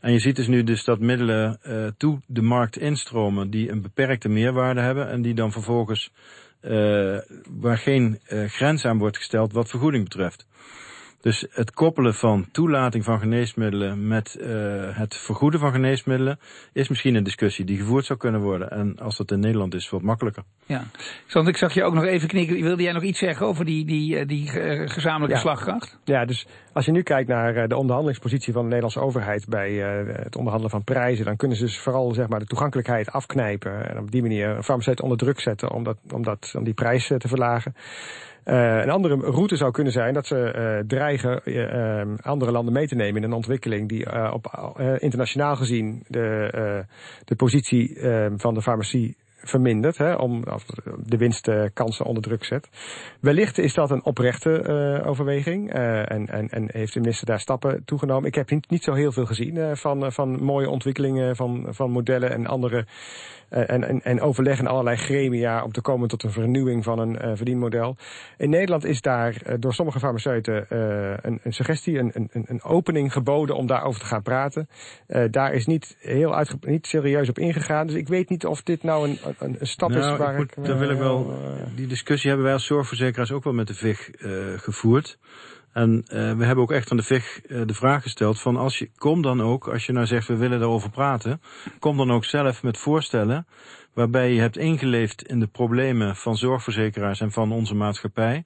En 0.00 0.12
je 0.12 0.18
ziet 0.18 0.36
dus 0.36 0.46
nu 0.46 0.64
dus 0.64 0.84
dat 0.84 1.00
middelen 1.00 1.58
uh, 1.66 1.86
toe 1.96 2.20
de 2.26 2.42
markt 2.42 2.78
instromen 2.78 3.50
die 3.50 3.70
een 3.70 3.82
beperkte 3.82 4.28
meerwaarde 4.28 4.80
hebben 4.80 5.08
en 5.08 5.22
die 5.22 5.34
dan 5.34 5.52
vervolgens 5.52 6.12
uh, 6.62 7.18
waar 7.60 7.78
geen 7.78 8.20
uh, 8.28 8.48
grens 8.48 8.84
aan 8.84 8.98
wordt 8.98 9.16
gesteld 9.16 9.52
wat 9.52 9.68
vergoeding 9.68 10.04
betreft. 10.04 10.46
Dus 11.20 11.46
het 11.50 11.70
koppelen 11.70 12.14
van 12.14 12.48
toelating 12.52 13.04
van 13.04 13.18
geneesmiddelen 13.18 14.06
met 14.08 14.36
uh, 14.40 14.46
het 14.96 15.16
vergoeden 15.16 15.60
van 15.60 15.72
geneesmiddelen 15.72 16.38
is 16.72 16.88
misschien 16.88 17.14
een 17.14 17.24
discussie 17.24 17.64
die 17.64 17.76
gevoerd 17.76 18.04
zou 18.04 18.18
kunnen 18.18 18.40
worden. 18.40 18.70
En 18.70 18.98
als 18.98 19.16
dat 19.16 19.30
in 19.30 19.40
Nederland 19.40 19.74
is, 19.74 19.90
wat 19.90 20.02
makkelijker. 20.02 20.42
Ja, 20.66 20.84
want 21.32 21.48
ik 21.48 21.56
zag 21.56 21.74
je 21.74 21.84
ook 21.84 21.94
nog 21.94 22.04
even 22.04 22.28
knikken. 22.28 22.62
Wilde 22.62 22.82
jij 22.82 22.92
nog 22.92 23.02
iets 23.02 23.18
zeggen 23.18 23.46
over 23.46 23.64
die, 23.64 23.84
die, 23.84 24.16
eh, 24.16 24.26
die 24.26 24.52
uh, 24.52 24.88
gezamenlijke 24.88 25.34
ja. 25.34 25.40
slagkracht? 25.40 25.98
Ja, 26.04 26.24
dus 26.24 26.46
als 26.72 26.84
je 26.84 26.92
nu 26.92 27.02
kijkt 27.02 27.28
naar 27.28 27.68
de 27.68 27.76
onderhandelingspositie 27.76 28.52
van 28.52 28.62
de 28.62 28.68
Nederlandse 28.68 29.00
overheid 29.00 29.48
bij 29.48 29.70
uh, 29.70 30.14
het 30.14 30.36
onderhandelen 30.36 30.70
van 30.70 30.84
prijzen, 30.84 31.24
dan 31.24 31.36
kunnen 31.36 31.56
ze 31.56 31.64
dus 31.64 31.78
vooral 31.78 32.14
zeg 32.14 32.28
maar, 32.28 32.38
de 32.38 32.46
toegankelijkheid 32.46 33.10
afknijpen 33.10 33.88
en 33.88 33.98
op 33.98 34.10
die 34.10 34.22
manier 34.22 34.48
een 34.48 34.62
farmaceut 34.62 35.00
onder 35.00 35.18
druk 35.18 35.40
zetten 35.40 35.70
om, 35.70 35.84
dat, 35.84 35.96
om, 36.12 36.22
dat, 36.22 36.52
om 36.56 36.64
die 36.64 36.74
prijs 36.74 37.06
te 37.06 37.28
verlagen. 37.28 37.74
Uh, 38.44 38.82
een 38.82 38.90
andere 38.90 39.14
route 39.14 39.56
zou 39.56 39.70
kunnen 39.70 39.92
zijn 39.92 40.14
dat 40.14 40.26
ze 40.26 40.54
uh, 40.56 40.86
dreigen 40.86 41.40
uh, 41.44 42.16
andere 42.20 42.50
landen 42.50 42.72
mee 42.72 42.86
te 42.86 42.94
nemen 42.94 43.22
in 43.22 43.28
een 43.28 43.36
ontwikkeling 43.36 43.88
die 43.88 44.32
op 44.32 44.46
internationaal 44.98 45.56
gezien 45.56 46.02
de, 46.08 46.84
de 47.24 47.36
positie 47.36 47.98
van 48.36 48.54
de 48.54 48.62
farmacie 48.62 49.16
vermindert, 49.42 49.98
hè, 49.98 50.14
om 50.14 50.44
de 51.04 51.16
winstkansen 51.16 52.04
onder 52.04 52.22
druk 52.22 52.44
zet. 52.44 52.68
Wellicht 53.20 53.58
is 53.58 53.74
dat 53.74 53.90
een 53.90 54.04
oprechte 54.04 54.64
uh, 55.02 55.08
overweging 55.08 55.74
uh, 55.74 56.10
en, 56.10 56.28
en, 56.28 56.48
en 56.48 56.68
heeft 56.72 56.92
de 56.92 57.00
minister 57.00 57.26
daar 57.26 57.40
stappen 57.40 57.84
toegenomen. 57.84 58.28
Ik 58.28 58.34
heb 58.34 58.50
niet, 58.68 58.82
zo 58.82 58.92
heel 58.92 59.12
veel 59.12 59.26
gezien 59.26 59.56
uh, 59.56 59.74
van, 59.74 60.12
van 60.12 60.42
mooie 60.42 60.68
ontwikkelingen 60.68 61.36
van, 61.36 61.66
van 61.68 61.90
modellen 61.90 62.30
en 62.30 62.46
andere 62.46 62.86
en, 63.48 63.84
en, 63.84 64.02
en 64.02 64.20
overleg 64.20 64.64
allerlei 64.64 64.96
gremia 64.96 65.64
om 65.64 65.72
te 65.72 65.80
komen 65.80 66.08
tot 66.08 66.22
een 66.22 66.30
vernieuwing 66.30 66.84
van 66.84 66.98
een 66.98 67.36
verdienmodel. 67.36 67.96
In 68.36 68.50
Nederland 68.50 68.84
is 68.84 69.00
daar 69.00 69.60
door 69.60 69.74
sommige 69.74 69.98
farmaceuten 69.98 70.66
een, 71.26 71.40
een, 71.42 71.52
suggestie, 71.52 71.98
een, 71.98 72.10
een, 72.14 72.44
een, 72.46 72.62
opening 72.62 73.12
geboden 73.12 73.56
om 73.56 73.66
daarover 73.66 74.00
te 74.00 74.06
gaan 74.06 74.22
praten. 74.22 74.68
daar 75.30 75.52
is 75.52 75.66
niet 75.66 75.96
heel 76.00 76.34
uitge 76.34 76.56
niet 76.60 76.86
serieus 76.86 77.28
op 77.28 77.38
ingegaan. 77.38 77.86
Dus 77.86 77.96
ik 77.96 78.08
weet 78.08 78.28
niet 78.28 78.46
of 78.46 78.62
dit 78.62 78.82
nou 78.82 79.08
een, 79.08 79.18
een, 79.38 79.56
stap 79.60 79.88
nou, 79.88 80.12
is 80.12 80.18
waar 80.18 80.32
ik... 80.32 80.38
Moet, 80.38 80.56
ik 80.56 80.64
dan 80.64 80.78
wil 80.78 80.90
ik 80.90 80.98
wel, 80.98 81.38
die 81.74 81.86
discussie 81.86 82.28
hebben 82.28 82.46
wij 82.46 82.54
als 82.54 82.66
zorgverzekeraars 82.66 83.32
ook 83.32 83.44
wel 83.44 83.52
met 83.52 83.66
de 83.66 83.74
VIG 83.74 84.10
gevoerd. 84.56 85.18
En 85.72 86.04
uh, 86.04 86.36
we 86.36 86.44
hebben 86.44 86.64
ook 86.64 86.72
echt 86.72 86.90
aan 86.90 86.96
de 86.96 87.02
VIG 87.02 87.40
uh, 87.46 87.66
de 87.66 87.74
vraag 87.74 88.02
gesteld 88.02 88.40
van 88.40 88.56
als 88.56 88.78
je, 88.78 88.90
kom 88.96 89.22
dan 89.22 89.42
ook, 89.42 89.68
als 89.68 89.86
je 89.86 89.92
nou 89.92 90.06
zegt 90.06 90.28
we 90.28 90.36
willen 90.36 90.58
daarover 90.58 90.90
praten, 90.90 91.40
kom 91.78 91.96
dan 91.96 92.10
ook 92.10 92.24
zelf 92.24 92.62
met 92.62 92.78
voorstellen 92.78 93.46
waarbij 93.94 94.32
je 94.32 94.40
hebt 94.40 94.56
ingeleefd 94.56 95.22
in 95.22 95.40
de 95.40 95.46
problemen 95.46 96.16
van 96.16 96.36
zorgverzekeraars 96.36 97.20
en 97.20 97.32
van 97.32 97.52
onze 97.52 97.74
maatschappij. 97.74 98.44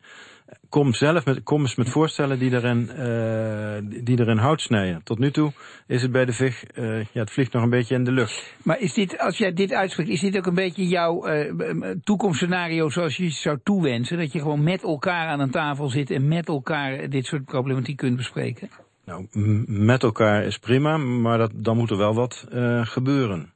Kom 0.68 0.92
zelf 0.92 1.24
met, 1.24 1.42
kom 1.42 1.60
eens 1.60 1.74
met 1.74 1.88
voorstellen 1.88 2.38
die 2.38 2.52
erin, 2.52 2.90
uh, 2.98 4.02
die 4.04 4.20
erin 4.20 4.36
hout 4.36 4.60
snijden. 4.60 5.02
Tot 5.04 5.18
nu 5.18 5.30
toe 5.30 5.52
is 5.86 6.02
het 6.02 6.12
bij 6.12 6.24
de 6.24 6.32
VIG, 6.32 6.64
uh, 6.74 6.98
ja, 6.98 7.20
het 7.20 7.30
vliegt 7.30 7.52
nog 7.52 7.62
een 7.62 7.70
beetje 7.70 7.94
in 7.94 8.04
de 8.04 8.12
lucht. 8.12 8.54
Maar 8.62 8.80
is 8.80 8.94
dit, 8.94 9.18
als 9.18 9.38
jij 9.38 9.52
dit 9.52 9.72
uitspreekt, 9.72 10.10
is 10.10 10.20
dit 10.20 10.36
ook 10.36 10.46
een 10.46 10.54
beetje 10.54 10.86
jouw 10.86 11.28
uh, 11.28 11.90
toekomstscenario 12.04 12.88
zoals 12.88 13.16
je 13.16 13.30
zou 13.30 13.58
toewensen? 13.62 14.18
Dat 14.18 14.32
je 14.32 14.38
gewoon 14.38 14.62
met 14.62 14.82
elkaar 14.82 15.28
aan 15.28 15.40
een 15.40 15.50
tafel 15.50 15.88
zit 15.88 16.10
en 16.10 16.28
met 16.28 16.48
elkaar 16.48 17.08
dit 17.08 17.26
soort 17.26 17.44
problematiek 17.44 17.96
kunt 17.96 18.16
bespreken? 18.16 18.70
Nou, 19.04 19.26
met 19.66 20.02
elkaar 20.02 20.44
is 20.44 20.58
prima, 20.58 20.96
maar 20.96 21.38
dat, 21.38 21.50
dan 21.54 21.76
moet 21.76 21.90
er 21.90 21.96
wel 21.96 22.14
wat 22.14 22.46
gebeuren. 22.82 23.52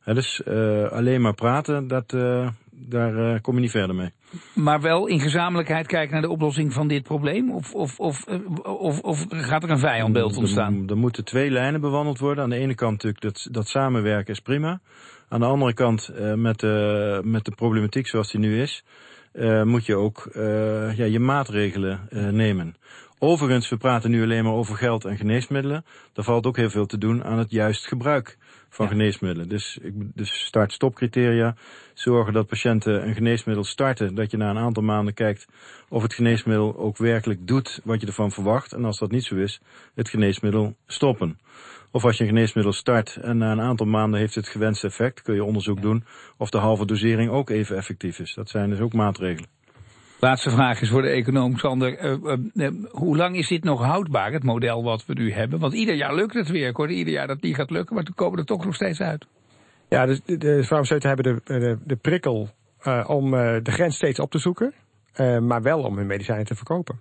He, 0.00 0.14
dus 0.14 0.44
alleen 0.90 1.20
maar 1.20 1.34
praten, 1.34 1.88
dat, 1.88 2.12
daar 2.88 3.14
uh, 3.14 3.40
kom 3.40 3.54
je 3.54 3.60
niet 3.60 3.70
verder 3.70 3.96
mee. 3.96 4.10
Maar 4.54 4.80
wel 4.80 5.06
in 5.06 5.20
gezamenlijkheid 5.20 5.86
kijken 5.86 6.12
naar 6.12 6.22
de 6.22 6.30
oplossing 6.30 6.72
van 6.72 6.88
dit 6.88 7.02
probleem? 7.02 7.50
Of, 7.50 7.74
of, 7.74 8.00
of, 8.00 8.24
of, 8.62 9.00
of 9.00 9.26
gaat 9.28 9.62
er 9.62 9.70
een 9.70 9.78
vijandbeeld 9.78 10.36
ontstaan? 10.36 10.82
Er, 10.82 10.90
er, 10.90 10.96
moeten 10.96 11.24
twee 11.24 11.50
lijnen 11.50 11.80
bewandeld 11.80 12.18
worden. 12.18 12.44
Aan 12.44 12.50
de 12.50 12.56
ene 12.56 12.74
kant 12.74 12.92
natuurlijk 12.92 13.22
dat, 13.22 13.48
dat 13.50 13.68
samenwerken 13.68 14.32
is 14.32 14.40
prima. 14.40 14.80
Aan 15.28 15.40
de 15.40 15.46
andere 15.46 15.74
kant 15.74 16.10
met, 16.34 16.58
de, 16.58 17.20
met 17.24 17.44
de 17.44 17.54
problematiek 17.54 18.06
zoals 18.06 18.30
die 18.30 18.40
nu 18.40 18.60
is... 18.60 18.84
moet 19.64 19.86
je 19.86 19.96
ook 19.96 20.28
ja, 20.96 21.04
je 21.04 21.20
maatregelen 21.20 22.08
nemen 22.30 22.76
Overigens, 23.22 23.68
we 23.68 23.76
praten 23.76 24.10
nu 24.10 24.22
alleen 24.22 24.44
maar 24.44 24.52
over 24.52 24.76
geld 24.76 25.04
en 25.04 25.16
geneesmiddelen. 25.16 25.84
Er 26.14 26.24
valt 26.24 26.46
ook 26.46 26.56
heel 26.56 26.70
veel 26.70 26.86
te 26.86 26.98
doen 26.98 27.24
aan 27.24 27.38
het 27.38 27.50
juist 27.50 27.86
gebruik 27.86 28.38
van 28.70 28.88
geneesmiddelen. 28.88 29.48
Dus, 29.48 29.78
dus 29.92 30.44
start-stop-criteria. 30.44 31.54
Zorgen 31.94 32.32
dat 32.32 32.46
patiënten 32.46 33.06
een 33.06 33.14
geneesmiddel 33.14 33.64
starten. 33.64 34.14
Dat 34.14 34.30
je 34.30 34.36
na 34.36 34.50
een 34.50 34.58
aantal 34.58 34.82
maanden 34.82 35.14
kijkt 35.14 35.46
of 35.88 36.02
het 36.02 36.14
geneesmiddel 36.14 36.76
ook 36.76 36.96
werkelijk 36.96 37.46
doet 37.46 37.80
wat 37.84 38.00
je 38.00 38.06
ervan 38.06 38.30
verwacht. 38.30 38.72
En 38.72 38.84
als 38.84 38.98
dat 38.98 39.10
niet 39.10 39.24
zo 39.24 39.36
is, 39.36 39.60
het 39.94 40.08
geneesmiddel 40.08 40.76
stoppen. 40.86 41.38
Of 41.92 42.04
als 42.04 42.16
je 42.16 42.22
een 42.22 42.28
geneesmiddel 42.28 42.72
start 42.72 43.16
en 43.16 43.38
na 43.38 43.52
een 43.52 43.60
aantal 43.60 43.86
maanden 43.86 44.20
heeft 44.20 44.34
het 44.34 44.48
gewenste 44.48 44.86
effect, 44.86 45.22
kun 45.22 45.34
je 45.34 45.44
onderzoek 45.44 45.82
doen 45.82 46.04
of 46.36 46.50
de 46.50 46.58
halve 46.58 46.86
dosering 46.86 47.30
ook 47.30 47.50
even 47.50 47.76
effectief 47.76 48.18
is. 48.18 48.34
Dat 48.34 48.48
zijn 48.48 48.70
dus 48.70 48.80
ook 48.80 48.92
maatregelen. 48.92 49.59
Laatste 50.20 50.50
vraag 50.50 50.80
is 50.80 50.90
voor 50.90 51.02
de 51.02 51.08
econoom, 51.08 51.56
Sander. 51.56 52.04
Uh, 52.04 52.36
uh, 52.54 52.70
hoe 52.90 53.16
lang 53.16 53.36
is 53.36 53.48
dit 53.48 53.64
nog 53.64 53.84
houdbaar, 53.84 54.32
het 54.32 54.42
model 54.42 54.82
wat 54.82 55.06
we 55.06 55.12
nu 55.12 55.32
hebben? 55.32 55.58
Want 55.58 55.72
ieder 55.72 55.94
jaar 55.94 56.14
lukt 56.14 56.34
het 56.34 56.48
weer. 56.48 56.68
Ik 56.68 56.76
hoorde 56.76 56.92
ieder 56.92 57.12
jaar 57.12 57.26
dat 57.26 57.40
die 57.40 57.54
gaat 57.54 57.70
lukken, 57.70 57.94
maar 57.94 58.04
toen 58.04 58.14
komen 58.14 58.38
er 58.38 58.44
toch 58.44 58.64
nog 58.64 58.74
steeds 58.74 59.00
uit. 59.00 59.26
Ja, 59.88 60.06
dus 60.06 60.20
de, 60.24 60.36
de 60.36 60.64
farmaceuten 60.64 61.08
hebben 61.08 61.40
de, 61.44 61.58
de, 61.58 61.78
de 61.84 61.96
prikkel 61.96 62.48
om 63.06 63.30
de 63.30 63.70
grens 63.70 63.96
steeds 63.96 64.18
op 64.18 64.30
te 64.30 64.38
zoeken. 64.38 64.74
Uh, 65.20 65.38
maar 65.38 65.62
wel 65.62 65.82
om 65.82 65.96
hun 65.96 66.06
medicijnen 66.06 66.46
te 66.46 66.54
verkopen. 66.54 67.00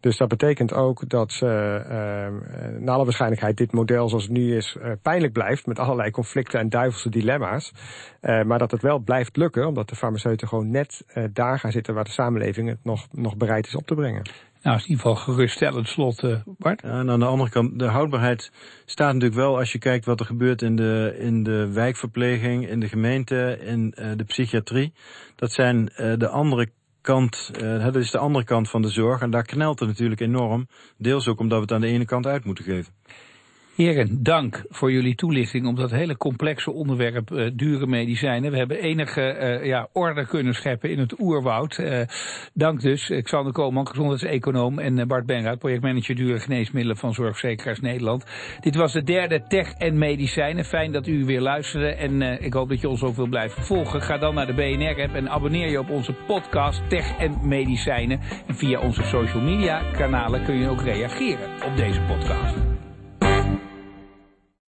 Dus 0.00 0.16
dat 0.16 0.28
betekent 0.28 0.72
ook 0.72 1.08
dat 1.08 1.32
ze 1.32 1.46
uh, 1.46 2.80
naar 2.80 2.94
alle 2.94 3.04
waarschijnlijkheid 3.04 3.56
dit 3.56 3.72
model 3.72 4.08
zoals 4.08 4.24
het 4.24 4.32
nu 4.32 4.56
is 4.56 4.76
uh, 4.78 4.92
pijnlijk 5.02 5.32
blijft 5.32 5.66
met 5.66 5.78
allerlei 5.78 6.10
conflicten 6.10 6.60
en 6.60 6.68
duivelse 6.68 7.10
dilemma's. 7.10 7.72
maar 8.20 8.58
dat 8.58 8.70
het 8.70 8.82
wel 8.82 8.98
blijft 8.98 9.36
lukken 9.36 9.66
omdat 9.66 9.88
de 9.88 9.96
farmaceuten 9.96 10.48
gewoon 10.48 10.70
net 10.70 11.04
daar 11.32 11.58
gaan 11.58 11.72
zitten 11.72 11.94
waar 11.94 12.04
de 12.04 12.10
samenleving 12.10 12.68
het 12.68 12.78
nog, 12.82 13.06
nog 13.12 13.36
bereid 13.36 13.66
is 13.66 13.74
op 13.74 13.86
te 13.86 13.94
brengen. 13.94 14.22
Nou, 14.62 14.76
is 14.76 14.82
in 14.82 14.90
ieder 14.90 15.06
geval 15.06 15.22
geruststellend 15.22 15.88
slot, 15.88 16.22
Bart. 16.44 16.82
Ja, 16.82 16.88
en 16.88 17.10
aan 17.10 17.20
de 17.20 17.26
andere 17.26 17.50
kant, 17.50 17.78
de 17.78 17.86
houdbaarheid 17.86 18.52
staat 18.84 19.12
natuurlijk 19.12 19.40
wel 19.40 19.58
als 19.58 19.72
je 19.72 19.78
kijkt 19.78 20.04
wat 20.04 20.20
er 20.20 20.26
gebeurt 20.26 20.62
in 20.62 20.76
de, 20.76 21.16
in 21.18 21.42
de 21.42 21.72
wijkverpleging, 21.72 22.68
in 22.68 22.80
de 22.80 22.88
gemeente, 22.88 23.58
in 23.60 23.94
de 24.16 24.24
psychiatrie. 24.24 24.92
Dat 25.36 25.52
zijn 25.52 25.84
de 26.18 26.28
andere 26.28 26.68
kant, 27.08 27.50
uh, 27.62 27.84
dat 27.84 27.96
is 27.96 28.10
de 28.10 28.18
andere 28.18 28.44
kant 28.44 28.70
van 28.70 28.82
de 28.82 28.88
zorg. 28.88 29.20
En 29.20 29.30
daar 29.30 29.42
knelt 29.42 29.78
het 29.78 29.88
natuurlijk 29.88 30.20
enorm. 30.20 30.68
Deels 30.96 31.28
ook 31.28 31.40
omdat 31.40 31.56
we 31.58 31.64
het 31.64 31.72
aan 31.72 31.80
de 31.80 31.86
ene 31.86 32.04
kant 32.04 32.26
uit 32.26 32.44
moeten 32.44 32.64
geven. 32.64 32.92
Heren, 33.78 34.22
dank 34.22 34.64
voor 34.68 34.92
jullie 34.92 35.14
toelichting 35.14 35.66
op 35.66 35.76
dat 35.76 35.90
hele 35.90 36.16
complexe 36.16 36.70
onderwerp 36.72 37.30
uh, 37.30 37.50
dure 37.54 37.86
medicijnen. 37.86 38.50
We 38.50 38.56
hebben 38.56 38.80
enige 38.80 39.36
uh, 39.40 39.66
ja, 39.66 39.88
orde 39.92 40.26
kunnen 40.26 40.54
scheppen 40.54 40.90
in 40.90 40.98
het 40.98 41.20
oerwoud. 41.20 41.78
Uh, 41.78 42.00
dank 42.54 42.80
dus, 42.80 43.12
Xander 43.22 43.52
Koolman, 43.52 43.88
gezondheidseconoom 43.88 44.78
en 44.78 45.08
Bart 45.08 45.26
Benraad, 45.26 45.58
projectmanager 45.58 46.14
dure 46.14 46.38
geneesmiddelen 46.38 46.96
van 46.96 47.14
Zorgverzekeraars 47.14 47.80
Nederland. 47.80 48.24
Dit 48.60 48.74
was 48.74 48.92
de 48.92 49.02
derde 49.02 49.42
Tech 49.48 49.72
en 49.72 49.98
Medicijnen. 49.98 50.64
Fijn 50.64 50.92
dat 50.92 51.06
u 51.06 51.24
weer 51.24 51.40
luisterde 51.40 51.88
en 51.88 52.22
ik 52.42 52.52
hoop 52.52 52.68
dat 52.68 52.80
je 52.80 52.88
ons 52.88 53.02
ook 53.02 53.16
wil 53.16 53.28
blijven 53.28 53.62
volgen. 53.62 54.02
Ga 54.02 54.18
dan 54.18 54.34
naar 54.34 54.46
de 54.46 54.54
BNR-app 54.54 55.14
en 55.14 55.30
abonneer 55.30 55.70
je 55.70 55.78
op 55.78 55.90
onze 55.90 56.14
podcast 56.26 56.88
Tech 56.88 57.18
en 57.18 57.48
Medicijnen. 57.48 58.20
En 58.46 58.54
via 58.54 58.80
onze 58.80 59.02
social 59.02 59.42
media 59.42 59.82
kanalen 59.92 60.44
kun 60.44 60.58
je 60.58 60.68
ook 60.68 60.82
reageren 60.82 61.50
op 61.66 61.76
deze 61.76 62.00
podcast. 62.00 62.77